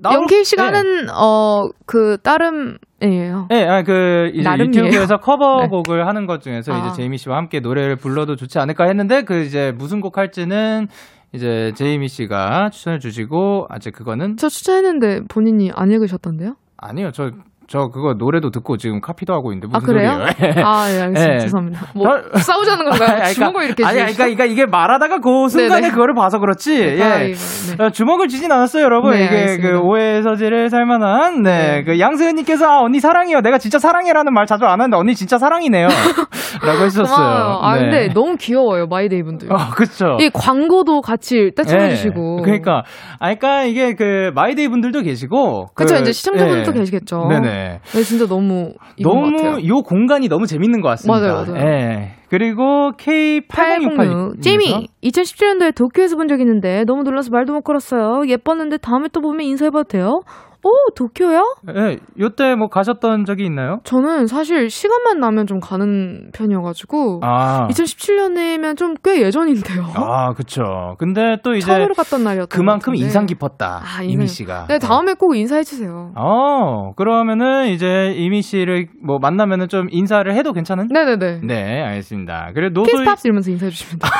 [0.03, 0.79] 영케이 씨가 네.
[1.13, 3.47] 어그 따름 이에요.
[3.49, 4.85] 네, 아, 그, 이제 나름이에요.
[4.85, 6.77] 유튜브에서 커버곡을 하는 것 중에서 아.
[6.79, 10.87] 이제 제이미 씨와 함께 노래를 불러도 좋지 않을까 했는데, 그 이제 무슨 곡 할지는
[11.33, 16.55] 이제 제이미 씨가 추천해 주시고, 아직 그거는, 저 추천했는데 본인이 안 읽으셨던데요?
[16.77, 17.31] 아니요, 저,
[17.73, 20.11] 저 그거 노래도 듣고 지금 카피도 하고 있는데, 아 무슨 그래요?
[20.11, 20.27] 소리예요?
[20.63, 21.27] 아, 예, 알겠습니다.
[21.33, 21.39] 네.
[21.39, 21.85] 죄송합니다.
[21.95, 23.09] 뭐 저- 싸우자는 건가요?
[23.09, 23.95] 아니, 그러니까- 주먹을 이렇게 아니?
[23.97, 25.89] 그러니까, 그러니까 이게 말하다가 그 순간에 네네.
[25.91, 26.79] 그거를 봐서 그렇지.
[26.79, 26.97] 예.
[26.97, 27.37] 가위바위보,
[27.79, 27.83] 네.
[27.83, 29.13] 어, 주먹을 쥐진 않았어요, 여러분.
[29.13, 29.71] 네, 이게 알겠습니다.
[29.71, 31.77] 그 오해의 소지를 살 만한, 네.
[31.77, 31.83] 네.
[31.83, 33.41] 그 양승은님께서, 아, 언니 사랑해요.
[33.41, 35.87] 내가 진짜 사랑해라는 말 자주 안 하는데, 언니 진짜 사랑이네요.
[36.63, 37.59] 라고 했었어요.
[37.63, 37.81] 아 네.
[37.81, 39.51] 근데 너무 귀여워요 마이데이 분들.
[39.51, 40.17] 어, 그쵸.
[40.19, 41.71] 이 광고도 같이 딱 예.
[41.71, 42.43] 찍어주시고.
[42.43, 42.83] 그러니까,
[43.19, 45.69] 아, 그러니까 이게 그, 마이데이 분들도 계시고.
[45.73, 46.79] 그쵸 그, 이제 시청자분들도 예.
[46.79, 47.25] 계시겠죠.
[47.29, 47.62] 네네.
[47.93, 48.73] 네, 진짜 너무.
[49.01, 51.19] 너무, 요 공간이 너무 재밌는 것 같습니다.
[51.19, 51.65] 맞아요, 맞아요.
[51.65, 52.11] 예.
[52.29, 53.47] 그리고 K8068.
[53.47, 58.23] 806 제이미 2017년도에 도쿄에서 본 적 있는데 너무 놀라서 말도 못 걸었어요.
[58.27, 60.21] 예뻤는데 다음에 또 보면 인사해봐도 돼요?
[60.63, 61.55] 오 도쿄요?
[61.75, 63.79] 예, 요때 뭐 가셨던 적이 있나요?
[63.83, 67.67] 저는 사실 시간만 나면 좀 가는 편이어가지고 아.
[67.69, 69.85] 2017년이면 좀 꽤 예전인데요.
[69.95, 70.95] 아, 그쵸.
[70.97, 72.95] 근데 또 이제 처음으로 갔던 날이었던 그만큼.
[72.95, 73.81] 인상 깊었다.
[73.83, 74.67] 아, 이미 씨가.
[74.69, 76.11] 네 다음에 꼭 인사해 주세요.
[76.15, 80.87] 어, 그러면은 이제 이미 씨를 뭐 만나면은 좀 인사를 해도 괜찮은?
[80.91, 81.41] 네네네.
[81.43, 82.51] 네, 알겠습니다.
[82.53, 84.11] 그래 노소희 키스팝스 이러면서 인사해 주시면 돼요.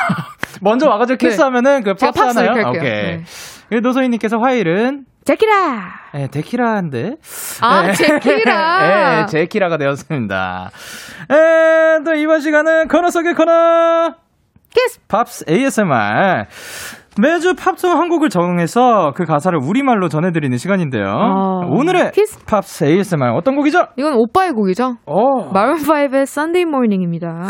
[0.60, 1.26] 먼저 와가지고 네.
[1.28, 2.68] 키스하면은 그 제가 팝스 하나요?
[2.68, 2.82] 오케이.
[3.70, 3.80] 네.
[3.80, 5.92] 노소희님께서 화일은 제키라.
[6.12, 7.16] 네, 데키라인데.
[7.60, 7.92] 아 네.
[7.94, 9.20] 제키라.
[9.22, 10.70] 네, 제키라가 되었습니다.
[11.30, 14.14] 에, 또 이번 시간은 코너 속의 코너.
[14.70, 15.00] 키스.
[15.08, 16.46] 팝스 ASMR.
[17.20, 21.04] 매주 팝송 한 곡을 정해서 그 가사를 우리말로 전해드리는 시간인데요.
[21.06, 22.44] 아, 오늘의 키스.
[22.44, 23.86] 팝스 ASMR 어떤 곡이죠?
[23.96, 24.96] 이건 오빠의 곡이죠.
[25.06, 25.52] 오.
[25.52, 27.46] 마룬5의 Sunday Morning입니다.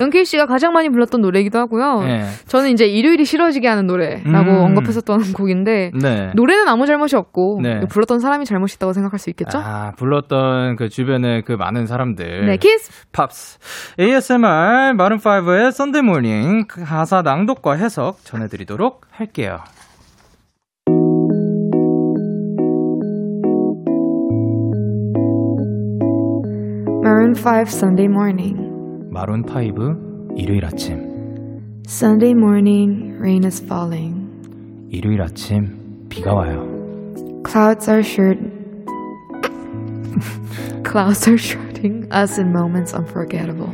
[0.00, 2.00] 영케이 씨가 가장 많이 불렀던 노래이기도 하고요.
[2.02, 2.24] 네.
[2.46, 4.64] 저는 이제 일요일이 싫어지게 하는 노래라고 음.
[4.64, 6.30] 언급했었던 곡인데 네.
[6.34, 7.80] 노래는 아무 잘못이 없고 네.
[7.88, 9.58] 불렀던 사람이 잘못이 있다고 생각할 수 있겠죠?
[9.58, 12.46] 아, 불렀던 그 주변의 그 많은 사람들.
[12.46, 12.90] 네, 키스.
[13.12, 13.58] 팝스.
[14.00, 19.58] ASMR 마룬5의 Sunday Morning 그 가사 낭독과 해석 전해드리도록 할게요.
[27.02, 28.56] Maroon 5 Sunday Morning.
[29.10, 31.14] 마룬 5 일요일 아침.
[31.86, 34.26] Sunday morning, rain is falling.
[34.88, 36.66] 일요일 아침 비가 와요.
[37.46, 38.40] Clouds are shirt.
[40.82, 43.70] Clouds are shirting us in moments unforgettable.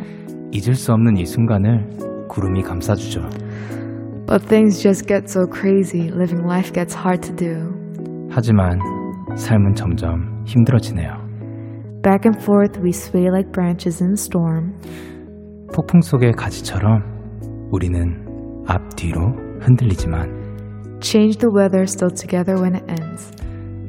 [0.52, 3.22] 잊을 수 없는 이 순간을 구름이 감싸주죠.
[4.29, 7.71] But things just get so crazy, living life gets hard to do.
[8.29, 8.79] 하지만
[9.35, 11.23] 삶은 점점 힘들어지네요.
[12.01, 14.73] Back and forth we sway like branches in storm.
[15.73, 17.03] 폭풍 속의 가지처럼
[17.71, 20.45] 우리는 앞뒤로 흔들리지만
[21.01, 23.31] Change the weather still together when it ends.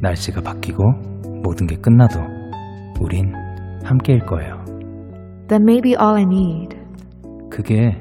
[0.01, 0.83] 날씨가 바뀌고
[1.43, 2.21] 모든 게 끝나도
[3.01, 3.33] 우린
[3.85, 4.65] 함께일 거예요.
[5.49, 6.77] That may be all I need.
[7.51, 7.93] 그게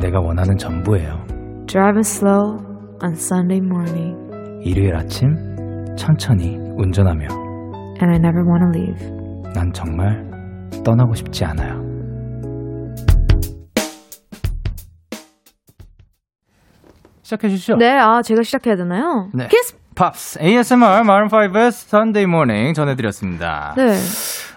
[0.00, 1.27] 내가 원하는 전부예요.
[1.69, 2.57] Driving slow
[3.03, 4.17] on Sunday morning.
[4.65, 5.35] 일요일 아침
[5.95, 7.27] 천천히 운전하며
[8.01, 9.53] And I never want to leave.
[9.53, 10.25] 난 정말
[10.83, 11.79] 떠나고 싶지 않아요.
[17.21, 17.75] 시작해 주시죠.
[17.77, 19.29] 네, 아, 제가 시작해야 되나요?
[19.33, 19.47] 네.
[19.47, 19.77] 키스!
[19.95, 23.73] 팝스 ASMR 마룬5의 Sunday Morning 전해드렸습니다.
[23.75, 23.95] 네.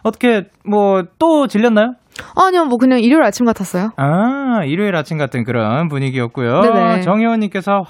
[0.04, 1.94] 어떻게 뭐 또 질렸나요?
[2.36, 3.90] 아니요, 뭐 그냥 일요일 아침 같았어요.
[3.96, 6.60] 아 일요일 아침 같은 그런 분위기였고요.
[6.60, 7.00] 네네.
[7.00, 7.82] 정혜원님께서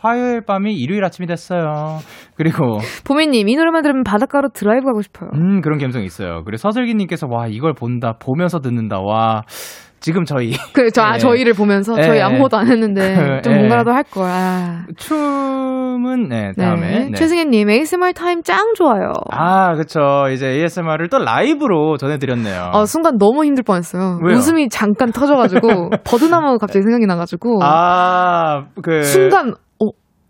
[0.00, 1.98] 화요일 밤이 일요일 아침이 됐어요.
[2.36, 5.30] 그리고 보미님, 이 노래만 들으면 바닷가로 드라이브 가고 싶어요.
[5.34, 6.42] 음 그런 감성이 있어요.
[6.44, 9.42] 그리고 서슬기님께서 와 이걸 본다 보면서 듣는다 와
[10.00, 11.18] 지금 저희 그, 저, 아, 예.
[11.18, 12.02] 저희를 보면서 예.
[12.02, 13.56] 저희 아무것도 안 했는데 좀 예.
[13.58, 14.24] 뭔가라도 할 걸.
[14.26, 14.84] 아.
[14.96, 16.98] 춤은 네 다음에 네.
[17.06, 17.12] 네.
[17.14, 19.12] 최승현님, ASMR 타임 짱 좋아요.
[19.30, 22.70] 아 그쵸 이제 ASMR을 또 라이브로 전해드렸네요.
[22.72, 24.18] 아, 순간 너무 힘들 뻔 했어요.
[24.22, 24.36] 왜요?
[24.36, 29.54] 웃음이 잠깐 터져가지고 버드나무가 갑자기 생각이 나가지고 아 그 순간 어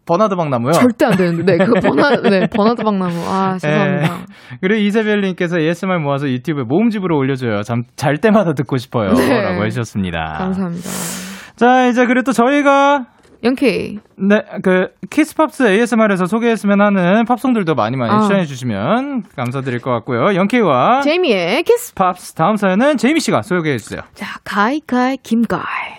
[0.07, 0.73] 버나드 박나무요.
[0.73, 4.05] 절대 안 되는데 네, 그 버나 네 버나드 박나무 아 죄송합니다.
[4.05, 4.59] 예.
[4.61, 7.63] 그리고 이세별님께서 ASMR 모아서 유튜브에 모음집으로 올려줘요.
[7.63, 9.13] 잠, 잘 때마다 듣고 싶어요.
[9.15, 9.43] 네.
[9.43, 10.37] 라고 해주셨습니다.
[10.39, 10.89] 감사합니다.
[11.57, 13.07] 자, 이제 그리고 또 저희가
[13.45, 18.21] 영케이 네, 그 키스팝스 ASMR에서 소개했으면 하는 팝송들도 많이 많이 아.
[18.21, 20.35] 추천해 주시면 감사드릴 것 같고요.
[20.35, 24.01] 영케이와 제이미의 키스 팝스 다음 사연은 제이미 씨가 소개해 주세요.
[24.15, 25.96] 자 가희가희 김가희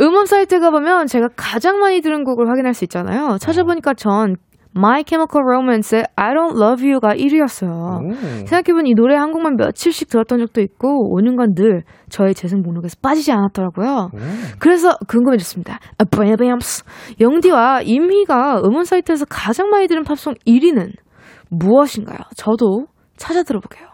[0.00, 3.36] 음원 사이트 가보면 제가 가장 많이 들은 곡을 확인할 수 있잖아요.
[3.38, 4.36] 찾아보니까 전
[4.74, 8.00] My Chemical Romance의 I Don't Love You가 1위였어요.
[8.46, 13.32] 생각해보니 이 노래 한 곡만 며칠씩 들었던 적도 있고 5년간 늘 저의 재생 목록에서 빠지지
[13.32, 14.10] 않았더라고요.
[14.14, 14.42] 음.
[14.58, 15.78] 그래서 궁금해졌습니다.
[15.98, 16.84] 아, 브레비암스
[17.20, 20.92] 영디와 제이미가 음원 사이트에서 가장 많이 들은 팝송 1위는
[21.50, 22.18] 무엇인가요?
[22.36, 22.86] 저도
[23.18, 23.88] 찾아 들어볼게요.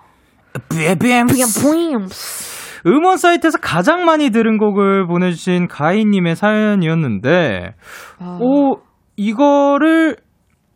[0.69, 7.75] 브레비암스 음원 사이트에서 가장 많이 들은 곡을 보내주신 가희님의 사연이었는데,
[8.21, 8.77] 아, 오,
[9.17, 10.17] 이거를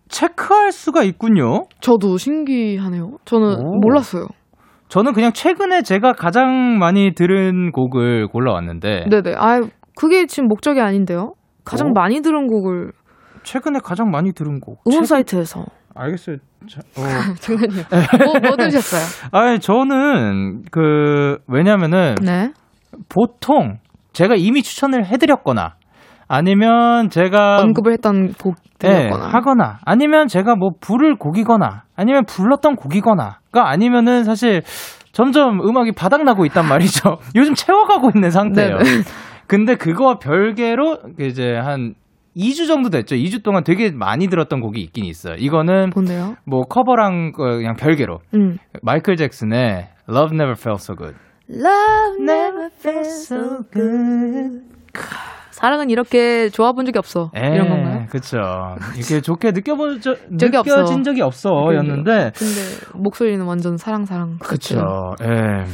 [0.09, 1.65] 체크할 수가 있군요.
[1.81, 3.19] 저도 신기하네요.
[3.25, 3.79] 저는 오.
[3.81, 4.27] 몰랐어요.
[4.89, 9.35] 저는 그냥 최근에 제가 가장 많이 들은 곡을 골라왔는데 네네.
[9.39, 9.61] 아,
[9.97, 11.33] 그게 지금 목적이 아닌데요.
[11.65, 11.93] 가장 오.
[11.95, 12.93] 많이 들은 곡을
[13.43, 14.81] 최근에 가장 많이 들은 곡.
[14.87, 15.65] 음원 최근- 사이트에서.
[15.95, 16.37] 알겠어요.
[16.69, 17.03] 자, 어.
[17.41, 17.85] 잠깐만요.
[18.25, 19.03] 뭐, 뭐 들으셨어요?
[19.33, 22.53] 아니 저는 그 왜냐면은 네.
[23.09, 23.79] 보통
[24.13, 25.75] 제가 이미 추천을 해드렸거나
[26.29, 29.29] 아니면 제가 언급을 했던 예, 곡들이었거나.
[29.29, 34.63] 하거나 아니면 제가 뭐 부를 곡이거나 아니면 불렀던 곡이거나가 아니면은 사실
[35.13, 37.19] 점점 음악이 바닥나고 있단 말이죠.
[37.37, 38.79] 요즘 채워가고 있는 상태예요.
[38.79, 39.03] 네네.
[39.47, 41.95] 근데 그거와 별개로 이제 한
[42.37, 43.17] 2주 정도 됐죠.
[43.17, 45.35] 2주 동안 되게 많이 들었던 곡이 있긴 있어요.
[45.39, 46.37] 이거는 뭔데요?
[46.47, 48.59] 뭐 커버랑 거 그냥 별개로 음.
[48.83, 51.17] 마이클 잭슨의 Love Never Felt So Good.
[51.51, 53.39] Love never felt so
[53.73, 54.63] good.
[55.51, 57.31] 사랑은 이렇게 좋아본 적이 없어.
[57.35, 58.07] 이런 건가요?
[58.11, 58.39] 그쵸.
[58.97, 60.77] 이렇게 좋게 느껴본 적, 적이 없어.
[60.77, 62.61] 느껴진 적이 없어였는데, 근데
[62.95, 64.39] 목소리는 완전 사랑 사랑.
[64.39, 64.77] 그쵸.
[65.23, 65.65] 예.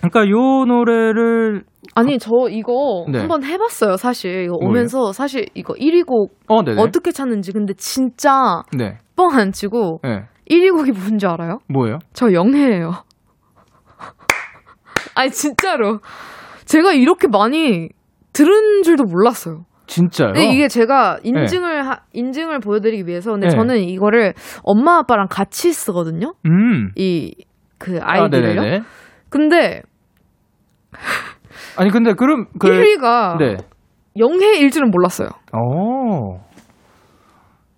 [0.00, 1.64] 그러니까 요 노래를,
[1.94, 3.18] 아니 저 이거 네.
[3.20, 4.68] 한번 해봤어요 사실 이거 뭐예요?
[4.70, 6.56] 오면서 사실 이거 1위 곡 어.
[6.78, 8.98] 어떻게 찾는지 근데 진짜 네.
[9.16, 10.24] 뻥안 치고 네.
[10.50, 11.58] 1위 곡이 뭔지 알아요?
[11.68, 11.98] 뭐예요?
[12.12, 12.92] 저 영해예요.
[15.14, 16.00] 아니 진짜로
[16.64, 17.88] 제가 이렇게 많이
[18.32, 19.64] 들은 줄도 몰랐어요.
[19.86, 20.32] 진짜요?
[20.32, 23.54] 근데 이게 제가 인증을 하- 인증을 보여드리기 위해서 근데 네.
[23.54, 26.34] 저는 이거를 엄마 아빠랑 같이 쓰거든요.
[26.46, 26.90] 음.
[26.96, 27.32] 이
[27.76, 28.62] 그 아, 아이들을요.
[28.62, 28.82] 네네네.
[29.28, 29.82] 근데
[31.76, 32.68] 아니, 근데 그럼, 그.
[32.68, 33.56] 1위가 네.
[34.18, 35.28] 영해일 줄은 몰랐어요.
[35.52, 36.38] 오.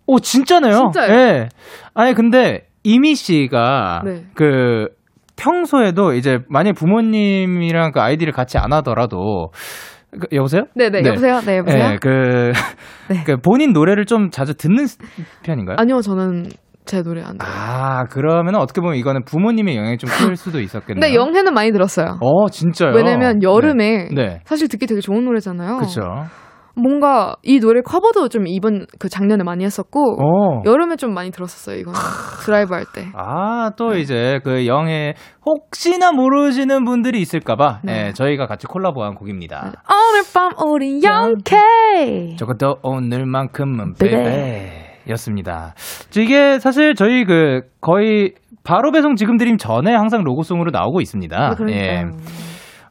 [0.06, 0.90] 오, 진짜네요?
[0.92, 1.12] 진짜요?
[1.12, 1.48] 예.
[1.94, 4.24] 아니, 근데, 이미 씨가, 네.
[4.34, 4.88] 그,
[5.36, 9.50] 평소에도 이제, 만약 부모님이랑 그 아이디를 같이 안 하더라도,
[10.12, 10.62] 그, 여보세요?
[10.74, 11.08] 네네 네.
[11.08, 11.40] 여보세요.
[11.40, 11.84] 네 여보세요.
[11.92, 12.52] 예, 그,
[13.10, 13.22] 네.
[13.26, 14.86] 그, 본인 노래를 좀 자주 듣는
[15.42, 15.76] 편인가요?
[15.78, 16.48] 아니요 저는
[16.86, 17.52] 제 노래 안 들어요.
[17.54, 21.00] 아, 그러면 어떻게 보면 이거는 부모님의 영향이 좀 클 수도 있었겠네요.
[21.00, 22.18] 근데 영해는 많이 들었어요.
[22.20, 22.92] 어, 진짜요?
[22.94, 24.14] 왜냐면 여름에 네.
[24.14, 24.40] 네.
[24.44, 25.78] 사실 듣기 되게 좋은 노래잖아요.
[25.78, 26.00] 그쵸.
[26.78, 30.62] 뭔가 이 노래 커버도 좀 이번 그 작년에 많이 했었고 어.
[30.66, 31.98] 여름에 좀 많이 들었었어요 이거는
[32.44, 33.06] 드라이브 할 때.
[33.14, 35.14] 아, 또 이제 그 영의
[35.46, 38.08] 혹시나 모르시는 분들이 있을까봐 네.
[38.08, 39.72] 예, 저희가 같이 콜라보한 곡입니다.
[39.88, 42.36] 오늘 밤 우리 영케.
[42.36, 44.85] 저것도 오늘만큼은 베베.
[45.10, 45.74] 였습니다.
[46.16, 48.32] 이게 사실 저희 그 거의
[48.64, 51.36] 바로 배송 지금 드림 전에 항상 로고송으로 나오고 있습니다.
[51.36, 51.84] 아, 그러니까요.
[51.88, 52.04] 예.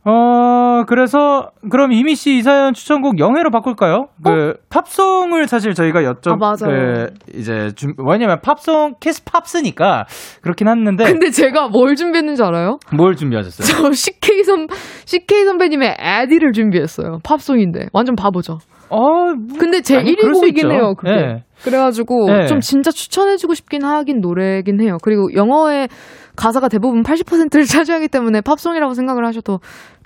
[0.08, 4.10] 어, 그래서, 그럼 이미 씨 이 사연 추천곡 영예로 바꿀까요?
[4.24, 6.38] 그, 팝송을 사실 저희가 여쭤, 어?
[6.40, 6.54] 아.
[6.64, 10.06] 그, 이제, 준, 왜냐면 팝송, 키스 팝스니까,
[10.44, 12.78] 그렇긴 했는데, 근데 제가 뭘 준비했는지 알아요?
[12.96, 13.66] 뭘 준비하셨어요?
[13.90, 14.68] 저 CK 선
[15.06, 17.18] CK 선배님의 에디를 준비했어요.
[17.24, 18.60] 팝송인데 완전 바보죠.
[18.90, 20.72] 어, 근데 제 아니, 1위 그럴 수 곡이긴.
[20.72, 20.94] 해요.
[20.98, 21.12] 그게.
[21.12, 21.44] 예.
[21.64, 22.46] 그래가지고 네.
[22.48, 24.98] 좀 진짜 추천해주고 싶긴 하긴 노래긴 해요.
[25.02, 25.88] 그리고 영어의
[26.36, 29.60] 가사가 대부분 80%를 차지하기 때문에 팝송이라고 생각을 하셔도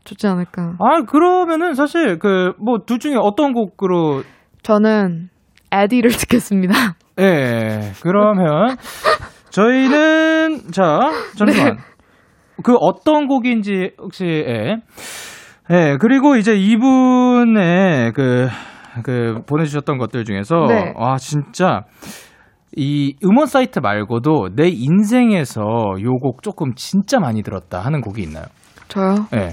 [0.05, 0.75] 좋지 않을까.
[0.79, 4.23] 아, 그러면은 사실, 그, 뭐, 둘 중에 어떤 곡으로,
[4.63, 5.29] 저는
[5.71, 6.73] 에디를 듣겠습니다.
[7.19, 8.75] 예, 그러면,
[9.49, 10.99] 저희는, 자,
[11.37, 11.75] 잠시만.
[11.75, 11.83] 네.
[12.63, 14.77] 그 어떤 곡인지 혹시, 예.
[15.71, 18.47] 예, 그리고 이제 이분의 그,
[19.03, 20.93] 그, 보내주셨던 것들 중에서, 네.
[20.97, 21.83] 아, 진짜,
[22.75, 25.61] 이 음원 사이트 말고도 내 인생에서
[26.03, 28.45] 요 곡 조금 진짜 많이 들었다 하는 곡이 있나요?
[28.87, 29.27] 저요?
[29.33, 29.49] 예.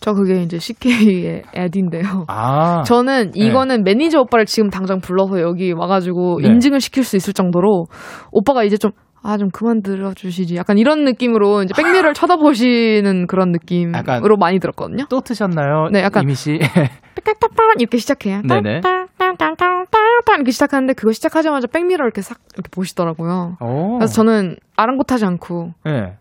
[0.00, 2.24] 저 그게 이제 CK의 에디인데요.
[2.28, 2.82] 아.
[2.82, 6.48] 저는 이거는 매니저 오빠를 지금 당장 불러서 여기 와가지고 네.
[6.48, 7.86] 인증을 시킬 수 있을 정도로
[8.32, 8.90] 오빠가 이제 좀
[9.26, 10.54] 아, 좀 그만 들어주시지.
[10.56, 15.06] 약간 이런 느낌으로 이제 백미를 쳐다보시는 그런 느낌으로 많이 들었거든요.
[15.08, 15.88] 또 트셨나요?
[15.90, 16.58] 네, 약간- 이미 씨.
[17.24, 18.42] 빡빡빡 이렇게 시작해요.
[18.42, 18.82] 네네.
[18.82, 23.56] 빡빡빡빡빡 이렇게 시작하는데 그거 시작하자마자 백미러 이렇게 싹 이렇게 보시더라고요.
[23.62, 23.96] 오.
[23.98, 26.16] 그래서 저는 아랑곳하지 않고 예.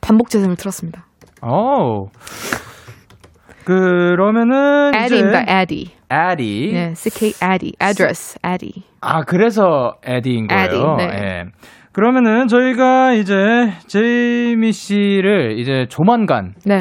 [0.00, 1.06] 반복 재생을 틀었습니다.
[1.42, 2.08] 오.
[3.64, 5.44] 그러면은 에디입니다.
[5.60, 5.92] 에디.
[6.10, 6.70] 에디.
[6.72, 7.74] 네, CK 에디.
[7.80, 8.82] address 에디.
[9.00, 10.64] 아 그래서 에디인 거예요.
[10.64, 11.04] 에디, 네.
[11.04, 11.44] 예.
[11.92, 13.34] 그러면은 저희가 이제
[13.86, 16.78] 제이미 씨를 이제 조만간 네.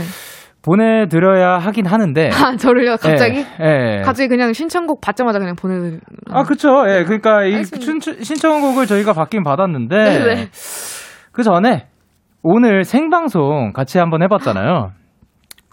[0.62, 2.30] 보내드려야 하긴 하는데.
[2.32, 3.40] 아, 저를요 갑자기?
[3.62, 3.98] 예.
[4.00, 4.02] 예.
[4.04, 6.00] 갑자기 그냥 신청곡 받자마자 그냥 보내드.
[6.30, 6.84] 아 그쵸.
[6.88, 7.04] 예.
[7.06, 8.00] 그러니까 이 알겠습니다.
[8.00, 9.96] 춘- 신청곡을 저희가 받긴 받았는데.
[9.96, 10.48] 네네.
[11.32, 11.88] 그 전에
[12.44, 14.92] 오늘 생방송 같이 한번 해봤잖아요.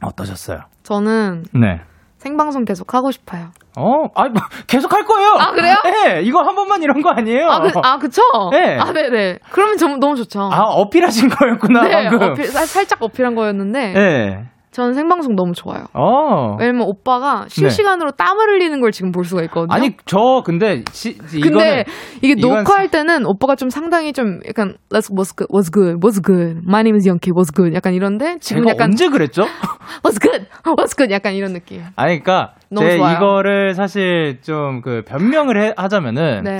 [0.03, 0.61] 어떠셨어요?
[0.83, 1.81] 저는 네.
[2.27, 3.51] 생방송 계속 하고 싶어요.
[3.77, 5.35] 어, 아, 뭐, 계속 할 거예요.
[5.39, 5.77] 아, 그래요?
[5.85, 7.49] 네, 이거 한 번만 이런 거 아니에요.
[7.49, 8.21] 아, 그, 아 그쵸?
[8.51, 8.77] 네.
[8.79, 9.39] 아, 네네.
[9.51, 10.41] 그러면 좀, 너무 좋죠.
[10.53, 12.31] 아, 어필하신 거였구나, 네, 방금.
[12.33, 14.45] 어필, 살- 살짝 어필한 거였는데, 네.
[14.77, 15.87] 저는 생방송 너무 좋아요.
[15.95, 16.57] 어.
[16.61, 19.73] 왜냐면 오빠가 실시간으로 땀을 흘리는 걸 지금 볼 수가 있거든요.
[19.75, 21.17] 아니, 저, 근데, 시.
[21.17, 21.87] 근데
[22.21, 26.61] 이게 녹화할 때는 오빠가 좀 상당히 좀 약간 Let's what's good, what's good, what's good,
[26.67, 29.45] my name is Youngki, what's good, 약간 이런데 지금 약간 언제 그랬죠?
[30.05, 30.47] what's good,
[30.77, 31.83] what's good, 약간 이런 느낌.
[31.97, 33.17] 아니, 그니까, 너무 제 좋아요.
[33.17, 36.43] 이거를 사실 좀 그 변명을 해- 하자면은.
[36.45, 36.59] 네.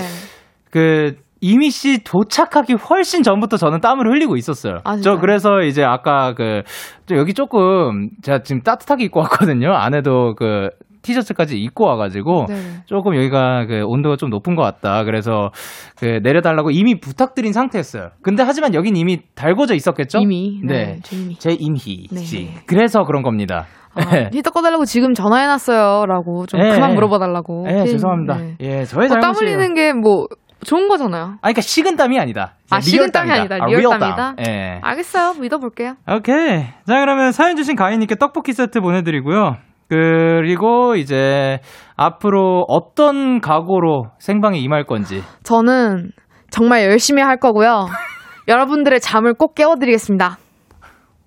[0.71, 4.79] 그, 이미 씨 도착하기 훨씬 전부터 저는 땀을 흘리고 있었어요.
[4.83, 5.17] 아, 저?
[5.17, 6.63] 그래서 이제 아까 그,
[7.05, 9.73] 저 여기 조금, 제가 지금 따뜻하게 입고 왔거든요.
[9.73, 10.69] 안에도 그,
[11.03, 12.47] 티셔츠까지 입고 와가지고.
[12.49, 12.55] 네.
[12.85, 15.05] 조금 여기가 그 온도가 좀 높은 것 같다.
[15.05, 15.51] 그래서
[15.97, 18.09] 그 내려달라고 이미 부탁드린 상태였어요.
[18.21, 20.19] 근데 하지만 여긴 이미 달궈져 있었겠죠?
[20.19, 20.59] 이미.
[20.65, 20.73] 네.
[20.73, 20.99] 네.
[21.03, 21.35] 저 이미.
[21.35, 22.19] 제 임희 네.
[22.19, 22.49] 씨.
[22.65, 23.67] 그래서 그런 겁니다.
[23.95, 24.01] 아,
[24.33, 26.71] 히터 꺼달라고 지금 전화해놨어요.라고 좀 네.
[26.73, 27.63] 그만 물어봐달라고.
[27.67, 28.35] 네, 죄송합니다.
[28.37, 28.55] 네.
[28.59, 29.57] 예, 저의 뭐땀 잘못이에요.
[29.57, 30.27] 흘리는 게 뭐
[30.65, 31.23] 좋은 거잖아요.
[31.23, 32.53] 아, 그러니까 식은땀이 아니다.
[32.69, 33.31] 아, 식은땀이.
[33.31, 33.55] 아니다.
[33.61, 34.15] 아, real real 땀이다?
[34.15, 34.35] 땀.
[34.47, 34.79] 예.
[34.81, 35.33] 알겠어요.
[35.39, 35.95] 믿어볼게요.
[36.09, 36.63] 오케이.
[36.85, 39.57] 자, 그러면 사연 주신 가인님께 떡볶이 세트 보내드리고요.
[39.89, 41.59] 그리고 이제
[41.95, 45.23] 앞으로 어떤 각오로 생방에 임할 건지.
[45.43, 46.11] 저는
[46.49, 47.87] 정말 열심히 할 거고요.
[48.49, 50.37] 여러분들의 잠을 꼭 깨워드리겠습니다.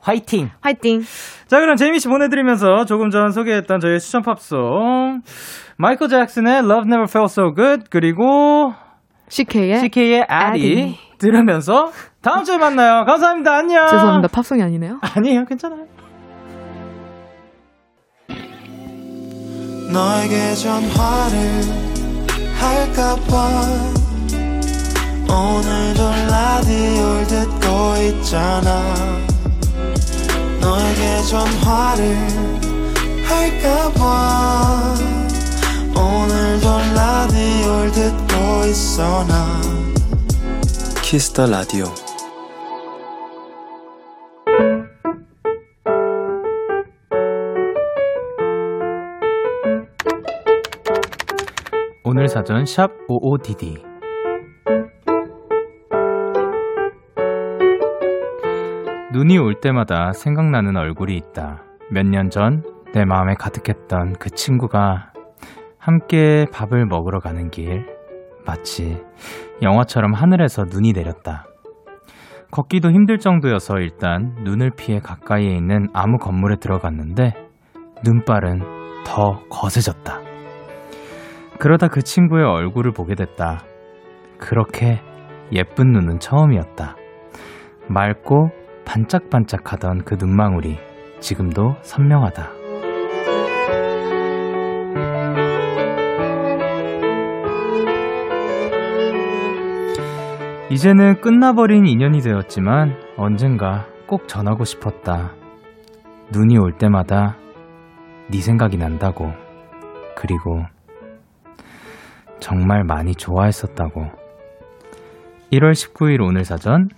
[0.02, 0.50] 화이팅!
[0.62, 1.02] 화이팅!
[1.46, 5.20] 자, 그럼 제이미 씨 보내드리면서 조금 전 소개했던 저희 추천 팝송.
[5.76, 8.72] 마이클 잭슨의 Love Never Felt So Good, 그리고
[9.30, 10.98] CK의 CK의 Addy Addy.
[11.18, 11.90] 들으면서
[12.22, 13.04] 다음 주에 만나요.
[13.04, 13.54] 감사합니다.
[13.56, 13.86] 안녕.
[13.88, 14.28] 죄송합니다.
[14.28, 15.00] 팝송이 아니네요.
[15.02, 15.44] 아니에요.
[15.46, 15.86] 괜찮아요.
[19.92, 21.62] 너에게 전화를
[22.58, 23.66] 할까봐
[25.28, 28.94] 오늘도 라디오를 듣고 있잖아
[30.60, 32.16] 너에게 전화를
[33.26, 34.94] 할까봐
[36.00, 39.60] 오늘도 라디오를 듣고 있어 나.
[41.02, 41.84] 키스터 라디오.
[52.04, 53.82] 오늘 사전 샵 55DD
[59.12, 61.62] 눈이 올 때마다 생각나는 얼굴이 있다.
[61.90, 65.09] 몇 년 전 내 마음에 가득했던 그 친구가
[65.80, 67.86] 함께 밥을 먹으러 가는 길
[68.46, 69.02] 마치
[69.62, 71.46] 영화처럼 하늘에서 눈이 내렸다.
[72.50, 77.32] 걷기도 힘들 정도여서 일단 눈을 피해 가까이에 있는 아무 건물에 들어갔는데
[78.04, 78.60] 눈발은
[79.06, 80.20] 더 거세졌다.
[81.58, 83.62] 그러다 그 친구의 얼굴을 보게 됐다.
[84.38, 85.00] 그렇게
[85.52, 86.96] 예쁜 눈은 처음이었다.
[87.88, 88.50] 맑고
[88.84, 90.78] 반짝반짝하던 그 눈망울이
[91.20, 92.59] 지금도 선명하다.
[100.70, 105.32] 이제는 끝나버린 인연이 되었지만 언젠가 꼭 전하고 싶었다.
[106.30, 107.36] 눈이 올 때마다
[108.30, 109.32] 네 생각이 난다고.
[110.14, 110.64] 그리고
[112.38, 114.12] 정말 많이 좋아했었다고.
[115.50, 116.88] 1월 19일 오늘 사전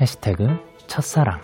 [0.00, 1.40] 해시태그 첫사랑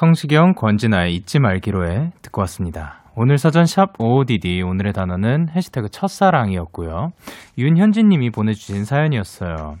[0.00, 3.02] 성시경 권진아의 잊지 말기로에 듣고 왔습니다.
[3.14, 7.10] 오늘 사전 샵 OODD 오늘의 단어는 해시태그 첫사랑이었고요.
[7.58, 9.74] 윤현진 님이 보내주신 사연이었어요.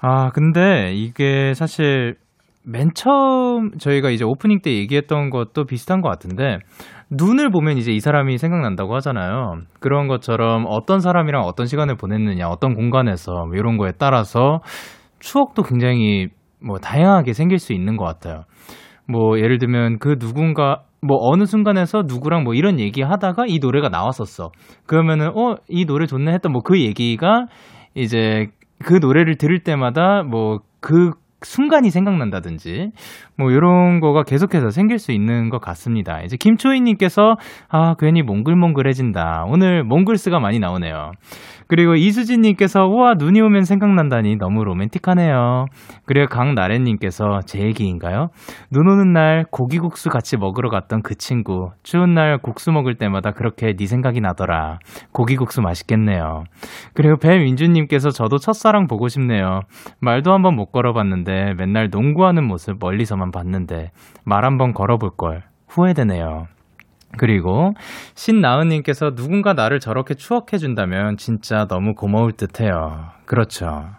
[0.00, 2.16] 아, 근데 이게 사실
[2.64, 6.58] 맨 처음 저희가 이제 오프닝 때 얘기했던 것도 비슷한 것 같은데
[7.08, 9.60] 눈을 보면 이제 이 사람이 생각난다고 하잖아요.
[9.78, 14.62] 그런 것처럼 어떤 사람이랑 어떤 시간을 보냈느냐, 어떤 공간에서 뭐 이런 거에 따라서
[15.20, 16.26] 추억도 굉장히
[16.60, 18.42] 뭐 다양하게 생길 수 있는 것 같아요.
[19.08, 23.88] 뭐 예를 들면 그 누군가 뭐 어느 순간에서 누구랑 뭐 이런 얘기 하다가 이 노래가
[23.88, 24.50] 나왔었어.
[24.86, 27.46] 그러면은 어 이 노래 좋네 했던 뭐 그 얘기가
[27.94, 28.46] 이제
[28.84, 31.10] 그 노래를 들을 때마다 뭐 그
[31.42, 32.90] 순간이 생각난다든지
[33.36, 36.20] 뭐 이런 거가 계속해서 생길 수 있는 것 같습니다.
[36.22, 37.36] 이제 김초희님께서
[37.68, 39.44] 아 괜히 몽글몽글해진다.
[39.48, 41.12] 오늘 몽글스가 많이 나오네요.
[41.68, 45.66] 그리고 이수진님께서 우와 눈이 오면 생각난다니 너무 로맨틱하네요.
[46.06, 48.30] 그리고 강나래님께서 제 얘기인가요?
[48.70, 53.76] 눈 오는 날 고기국수 같이 먹으러 갔던 그 친구 추운 날 국수 먹을 때마다 그렇게
[53.76, 54.78] 네 생각이 나더라.
[55.12, 56.44] 고기국수 맛있겠네요.
[56.94, 59.60] 그리고 배민주님께서 저도 첫사랑 보고 싶네요.
[60.00, 63.90] 말도 한번 못 걸어봤는데 맨날 농구하는 모습 멀리서만 봤는데
[64.24, 66.46] 말 한번 걸어볼 걸 후회되네요.
[67.16, 67.72] 그리고
[68.14, 73.17] 신나은님께서 누군가 나를 저렇게 추억해준다면 진짜 너무 고마울 듯해요.
[73.28, 73.90] 그렇죠.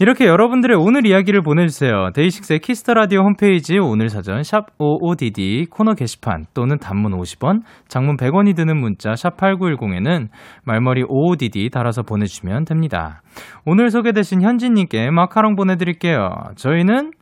[0.00, 2.10] 이렇게 여러분들의 오늘 이야기를 보내주세요.
[2.14, 8.16] 데이식스의 키스 더 라디오 홈페이지 오늘 사전 샵 OODD 코너 게시판 또는 단문 50원, 장문
[8.16, 10.28] 100원이 드는 문자 샵 8910에는
[10.64, 13.22] 말머리 OODD 달아서 보내주시면 됩니다.
[13.64, 16.30] 오늘 소개되신 현진님께 마카롱 보내드릴게요.
[16.56, 17.12] 저희는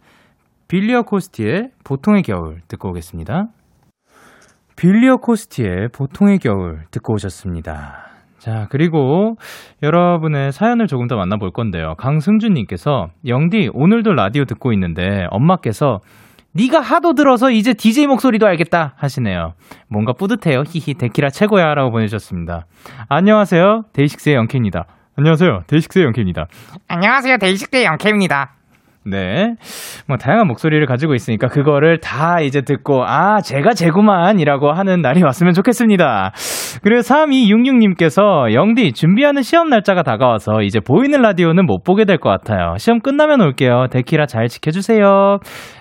[0.66, 3.49] 빌리어 코스티의 보통의 겨울 듣고 오겠습니다.
[4.76, 8.13] 빌리어 코스티의 보통의 겨울 듣고 오셨습니다.
[8.45, 9.36] 자, 그리고
[9.82, 11.95] 여러분의 사연을 조금 더 만나볼 건데요.
[11.95, 16.01] 강승준님께서 영디 오늘도 라디오 듣고 있는데 엄마께서
[16.53, 19.55] 네가 하도 들어서 이제 DJ 목소리도 알겠다 하시네요.
[19.88, 20.64] 뭔가 뿌듯해요.
[20.66, 22.66] 히히 데키라 최고야라고 보내주셨습니다.
[23.09, 23.84] 안녕하세요.
[23.95, 24.84] 데이식스의 영케입니다.
[25.16, 25.62] 안녕하세요.
[25.66, 26.47] 데이식스의 영케입니다.
[26.86, 27.38] 안녕하세요.
[27.38, 28.57] 데이식스의 영케입니다.
[29.07, 29.55] 네.
[30.09, 35.52] 뭐, 다양한 목소리를 가지고 있으니까 그거를 다 이제 듣고, 아, 제가 제구만이라고 하는 날이 왔으면
[35.52, 36.32] 좋겠습니다.
[36.82, 42.76] 그리고 3266님께서, 영디, 준비하는 시험 날짜가 다가와서 이제 보이는 라디오는 못 보게 될 것 같아요.
[42.78, 43.88] 시험 끝나면 올게요.
[43.90, 45.38] 데키라 잘 지켜주세요.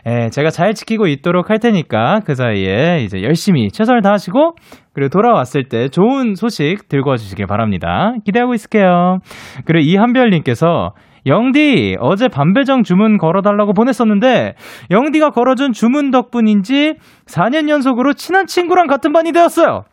[0.08, 4.56] 예, 제가 잘 지키고 있도록 할 테니까 그 사이에 이제 열심히 최선을 다하시고,
[4.94, 8.14] 그리고 돌아왔을 때 좋은 소식 들고 와주시길 바랍니다.
[8.26, 9.20] 기대하고 있을게요.
[9.66, 10.92] 그리고 이한별님께서,
[11.26, 14.56] 영디, 어제 반배정 주문 걸어달라고 보냈었는데,
[14.92, 16.96] 영디가 걸어준 주문 덕분인지
[17.26, 19.86] 4년 연속으로 친한 친구랑 같은 반이 되었어요.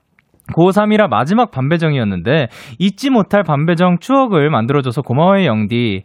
[0.51, 2.49] 고3이라 마지막 반배정이었는데,
[2.79, 6.03] 잊지 못할 반배정 추억을 만들어줘서 고마워요, 영디.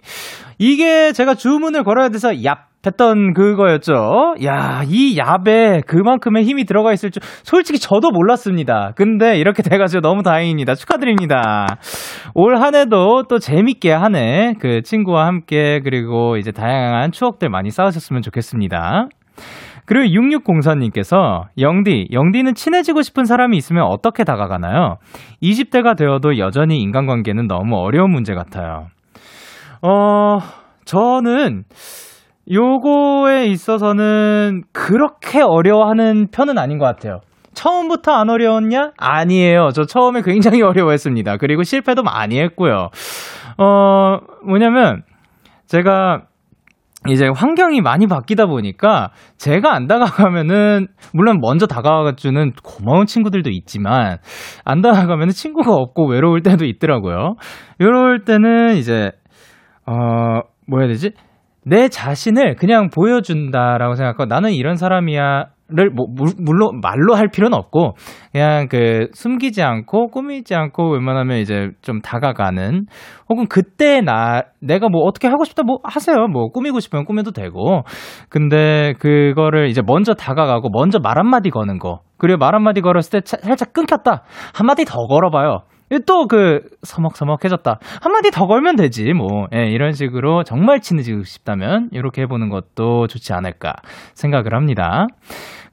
[0.59, 2.57] 이게 제가 주문을 걸어야 돼서 얍!
[2.87, 4.35] 했던 그거였죠.
[4.43, 8.91] 야, 이 얍에 그만큼의 힘이 들어가 있을 줄 솔직히 저도 몰랐습니다.
[8.95, 10.75] 근데 이렇게 돼가지고 너무 다행입니다.
[10.75, 11.65] 축하드립니다.
[12.35, 17.71] 올 한 해도 또 재밌게 한 해 그 친구와 함께 그리고 이제 다양한 추억들 많이
[17.71, 19.07] 쌓으셨으면 좋겠습니다.
[19.85, 24.97] 그리고 6604님께서 영디, 영디는 친해지고 싶은 사람이 있으면 어떻게 다가가나요?
[25.41, 28.87] 20대가 되어도 여전히 인간관계는 너무 어려운 문제 같아요.
[29.81, 30.39] 어,
[30.85, 31.63] 저는
[32.51, 37.21] 요거에 있어서는 그렇게 어려워하는 편은 아닌 것 같아요.
[37.53, 38.91] 처음부터 안 어려웠냐?
[38.97, 39.69] 아니에요.
[39.73, 41.37] 저 처음에 굉장히 어려워했습니다.
[41.37, 42.89] 그리고 실패도 많이 했고요.
[43.57, 45.03] 어, 뭐냐면,
[45.67, 46.23] 제가
[47.07, 54.17] 이제 환경이 많이 바뀌다 보니까 제가 안 다가가면은 물론 먼저 다가가주는 고마운 친구들도 있지만
[54.63, 57.35] 안 다가가면은 친구가 없고 외로울 때도 있더라고요.
[57.79, 59.11] 이럴 때는 이제
[59.85, 61.11] 어 뭐야 되지?
[61.63, 67.57] 내 자신을 그냥 보여준다라고 생각하고 나는 이런 사람이야 를 뭐, 물- 물론 말로 할 필요는
[67.57, 67.95] 없고
[68.31, 72.85] 그냥 그 숨기지 않고 꾸미지 않고 웬만하면 이제 좀 다가가는
[73.29, 76.27] 혹은 그때 나 내가 뭐 어떻게 하고 싶다 뭐 하세요.
[76.27, 77.81] 뭐 꾸미고 싶으면 꾸며도 되고.
[78.29, 82.01] 근데 그거를 이제 먼저 다가가고 먼저 말 한마디 거는 거.
[82.19, 84.21] 그리고 말 한마디 걸었을 때 차- 살짝 끊겼다.
[84.53, 85.61] 한마디 더 걸어봐요
[86.05, 92.23] 또 그 서먹서먹해졌다 한마디 더 걸면 되지 뭐 예, 이런 식으로 정말 친해지고 싶다면 이렇게
[92.23, 93.73] 해보는 것도 좋지 않을까
[94.15, 95.05] 생각을 합니다.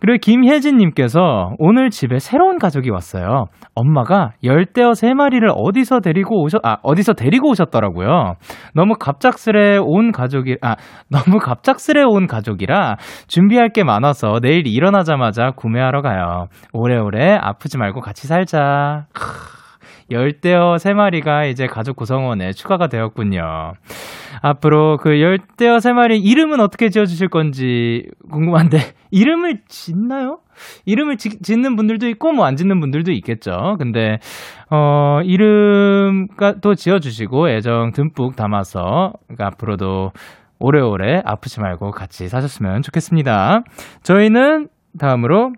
[0.02, 3.44] 그리고 김혜진님께서 오늘 집에 새로운 가족이 왔어요.
[3.76, 8.34] 엄마가 열대어 세 마리를 어디서 데리고 오셨, 아, 어디서 데리고 오셨더라고요.
[8.74, 10.74] 너무 갑작스레 온 가족이, 아,
[11.08, 12.96] 너무 갑작스레 온 가족이라
[13.28, 16.46] 준비할 게 많아서 내일 일어나자마자 구매하러 가요.
[16.72, 19.06] 오래오래 아프지 말고 같이 살자.
[19.12, 19.22] 크,
[20.10, 23.72] 열대어 세 마리가 이제 가족 구성원에 추가가 되었군요.
[24.42, 28.78] 앞으로 그 열대어 세 마리 이름은 어떻게 지어주실 건지 궁금한데
[29.10, 30.38] 이름을 짓나요?
[30.84, 33.76] 이름을 지, 짓는 분들도 있고 뭐 안 짓는 분들도 있겠죠.
[33.78, 34.18] 근데
[34.70, 40.10] 어 이름가 또 지어주시고 애정 듬뿍 담아서 그러니까 앞으로도
[40.58, 43.62] 오래오래 아프지 말고 같이 사셨으면 좋겠습니다.
[44.02, 45.52] 저희는 다음으로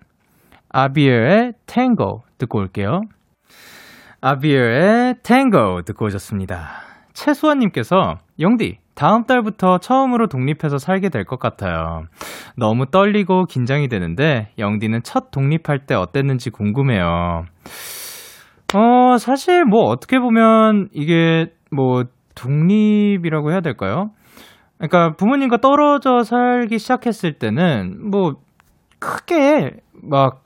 [0.71, 3.01] 아비엘의 탱고 듣고 올게요.
[4.27, 6.67] 아비엘의 탱고 듣고 오셨습니다.
[7.13, 12.05] 최수원님께서 영디 다음 달부터 처음으로 독립해서 살게 될 것 같아요.
[12.57, 17.45] 너무 떨리고 긴장이 되는데 영디는 첫 독립할 때 어땠는지 궁금해요.
[18.75, 22.05] 어 사실 뭐 어떻게 보면 이게 뭐
[22.35, 24.09] 독립이라고 해야 될까요?
[24.79, 28.37] 그러니까 부모님과 떨어져 살기 시작했을 때는 뭐
[28.99, 29.73] 크게
[30.03, 30.45] 막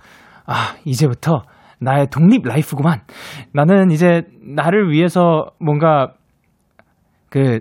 [0.50, 1.42] 아 이제부터
[1.80, 3.00] 나의 독립 life구만.
[3.52, 6.12] 나는 이제 나를 위해서 뭔가
[7.30, 7.60] 그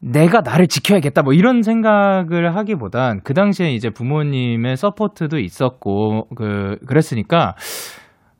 [0.00, 7.54] 내가 나를 지켜야겠다 뭐 이런 생각을 하기보단 그 당시에 이제 부모님의 support도 있었고 그 그랬으니까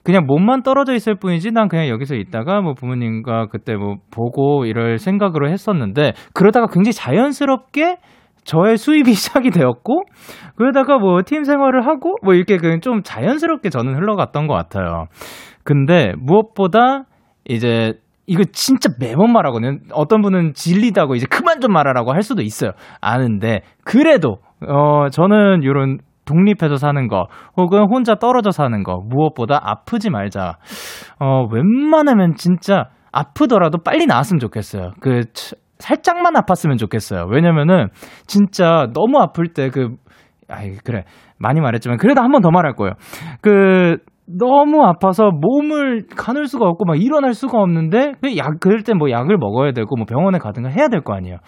[0.05, 4.99] 그냥 몸만 떨어져 있을 뿐이지 난 그냥 여기서 있다가 뭐 부모님과 그때 뭐 보고 이럴
[4.99, 7.97] 생각으로 했었는데 그러다가 굉장히 자연스럽게
[8.47, 10.03] 저의 수입이 시작이 되었고
[10.57, 15.07] 그러다가 뭐 팀 생활을 하고 뭐 이렇게 그냥 좀 자연스럽게 저는 흘러갔던 것 같아요.
[15.65, 17.03] 근데 무엇보다
[17.49, 17.95] 이제
[18.27, 19.79] 이거 진짜 매번 말하거든요.
[19.93, 22.71] 어떤 분은 질리다고 이제 그만 좀 말하라고 할 수도 있어요.
[23.01, 27.27] 아는데 그래도 어 저는 이런 독립해서 사는 거
[27.57, 30.57] 혹은 혼자 떨어져 사는 거 무엇보다 아프지 말자.
[31.21, 34.91] 어 웬만하면 진짜 아프더라도 빨리 나았으면 좋겠어요.
[35.01, 37.27] 그 치- 살짝만 아팠으면 좋겠어요.
[37.31, 37.89] 왜냐면은
[38.27, 39.97] 진짜 너무 아플 때 그
[40.49, 41.05] 아이 그래
[41.39, 42.95] 많이 말했지만 그래도 한 번 더 말할 거예요.
[43.41, 48.93] 그 너무 아파서 몸을 가눌 수가 없고 막 일어날 수가 없는데 그 약 그럴 때
[48.95, 51.39] 뭐 약을 먹어야 되고 뭐 병원에 가든가 해야 될 거 아니에요.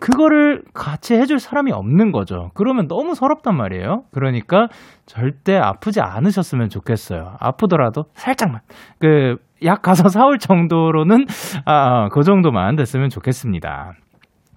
[0.00, 2.50] 그거를 같이 해줄 사람이 없는 거죠.
[2.54, 4.02] 그러면 너무 서럽단 말이에요.
[4.12, 4.68] 그러니까
[5.06, 7.34] 절대 아프지 않으셨으면 좋겠어요.
[7.40, 8.60] 아프더라도 살짝만
[9.00, 11.24] 그 약 가서 사올 정도로는
[11.64, 11.72] 아,
[12.04, 13.92] 아, 그 정도만 됐으면 좋겠습니다.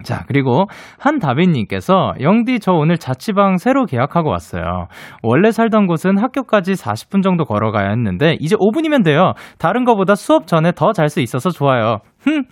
[0.04, 0.66] 자, 그리고
[1.00, 4.88] 한다빈님께서 영디 저 오늘 자취방 새로 계약하고 왔어요.
[5.24, 9.34] 원래 살던 곳은 학교까지 40분 정도 걸어가야 했는데 이제 5분이면 돼요.
[9.60, 11.98] 다른 거보다 수업 전에 더 잘 수 있어서 좋아요.
[12.22, 12.44] 흠,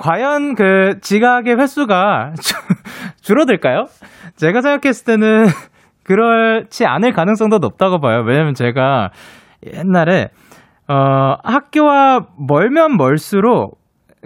[0.00, 2.54] 과연 그 지각의 횟수가 주-
[3.22, 3.84] 줄어들까요?
[4.36, 5.46] 제가 생각했을 때는
[6.04, 8.22] 그렇지 않을 가능성도 높다고 봐요.
[8.26, 9.10] 왜냐면 제가
[9.74, 10.28] 옛날에
[10.88, 13.77] 어, 학교와 멀면 멀수록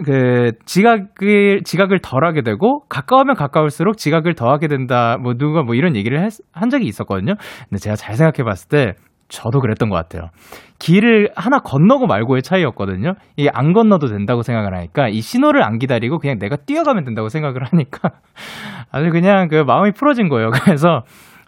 [0.03, 5.17] 그 지각을 지각을 덜 하게 되고 가까우면 가까울수록 지각을 더 하게 된다.
[5.21, 7.35] 뭐 누가 뭐 이런 얘기를 했- 한 적이 있었거든요.
[7.69, 8.93] 근데 제가 잘 생각해 봤을 때
[9.29, 10.29] 저도 그랬던 것 같아요.
[10.79, 13.13] 길을 하나 건너고 말고의 차이였거든요.
[13.35, 17.63] 이게 안 건너도 된다고 생각을 하니까 이 신호를 안 기다리고 그냥 내가 뛰어가면 된다고 생각을
[17.63, 18.11] 하니까
[18.91, 20.51] 아주 그냥 그 마음이 풀어진 거예요.
[20.51, 21.01] 그래서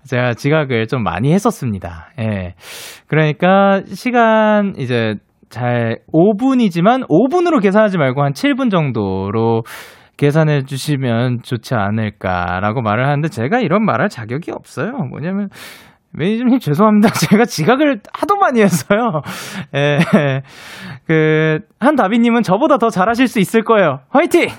[0.06, 2.10] 제가 지각을 좀 많이 했었습니다.
[2.20, 2.54] 예.
[3.08, 5.16] 그러니까 시간 이제
[5.56, 9.64] 잘 5분이지만 5분으로 계산하지 말고 한 7분 정도로
[10.18, 14.92] 계산해 주시면 좋지 않을까라고 말을 하는데 제가 이런 말할 자격이 없어요.
[15.10, 15.48] 뭐냐면
[16.12, 17.08] 매니저님 죄송합니다.
[17.32, 19.22] 제가 지각을 하도 많이 해서요.
[19.76, 20.00] 예.
[21.08, 24.00] 그 한다비님은 저보다 더 잘하실 수 있을 거예요.
[24.10, 24.50] 화이팅!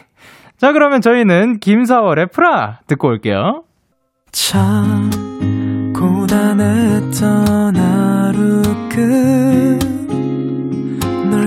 [0.56, 3.64] 자 그러면 저희는 김사월의 프라 듣고 올게요.
[4.32, 5.10] 참
[5.94, 9.95] 고단했던 하루 끝널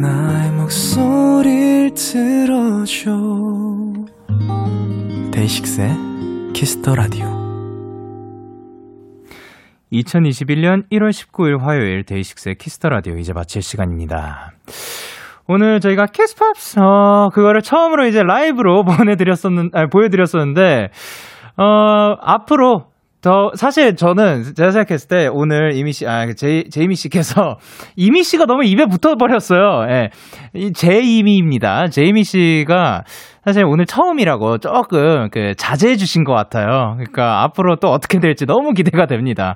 [0.00, 3.10] 나의 목소리를 들어줘
[5.30, 5.90] 데이식스의
[6.54, 7.26] 키스 더 라디오
[9.92, 14.52] 2021년 1월 19일 화요일 데이식스의 키스 더 라디오 이제 마칠 시간입니다.
[15.46, 20.88] 오늘 저희가 키스팝스 어 그거를 처음으로 이제 라이브로 보내드렸었는 아 보여드렸었는데
[21.58, 22.91] 어 앞으로
[23.22, 27.58] 더 사실 저는 제가 생각했을 때 오늘 이미 씨, 아 제, 제이미 씨께서
[27.96, 29.86] 이미 씨가 너무 입에 붙어 버렸어요.
[29.90, 30.10] 예,
[30.54, 31.86] 이 제이미입니다.
[31.86, 33.04] 제이미 씨가
[33.44, 36.94] 사실 오늘 처음이라고 조금 그 자제해 주신 것 같아요.
[36.96, 39.54] 그러니까 앞으로 또 어떻게 될지 너무 기대가 됩니다.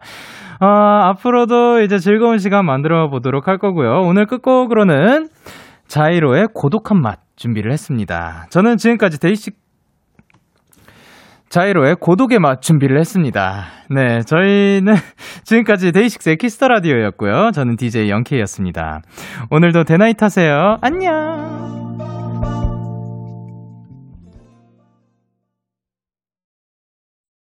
[0.61, 4.03] 아, 앞으로도 이제 즐거운 시간 만들어 보도록 할 거고요.
[4.05, 5.29] 오늘 끝곡으로는
[5.89, 8.47] 자이로의 고독한 맛 준비를 했습니다.
[8.51, 9.66] 저는 지금까지 데이식
[11.49, 13.65] 자이로의 고독의 맛 준비를 했습니다.
[13.89, 14.95] 네, 저희는
[15.45, 17.53] 지금까지 데이식스의 키스 더 라디오였고요.
[17.53, 19.03] 저는 DJ 영케이였습니다.
[19.51, 20.77] 오늘도 대나잇 하세요.
[20.81, 21.56] 안녕!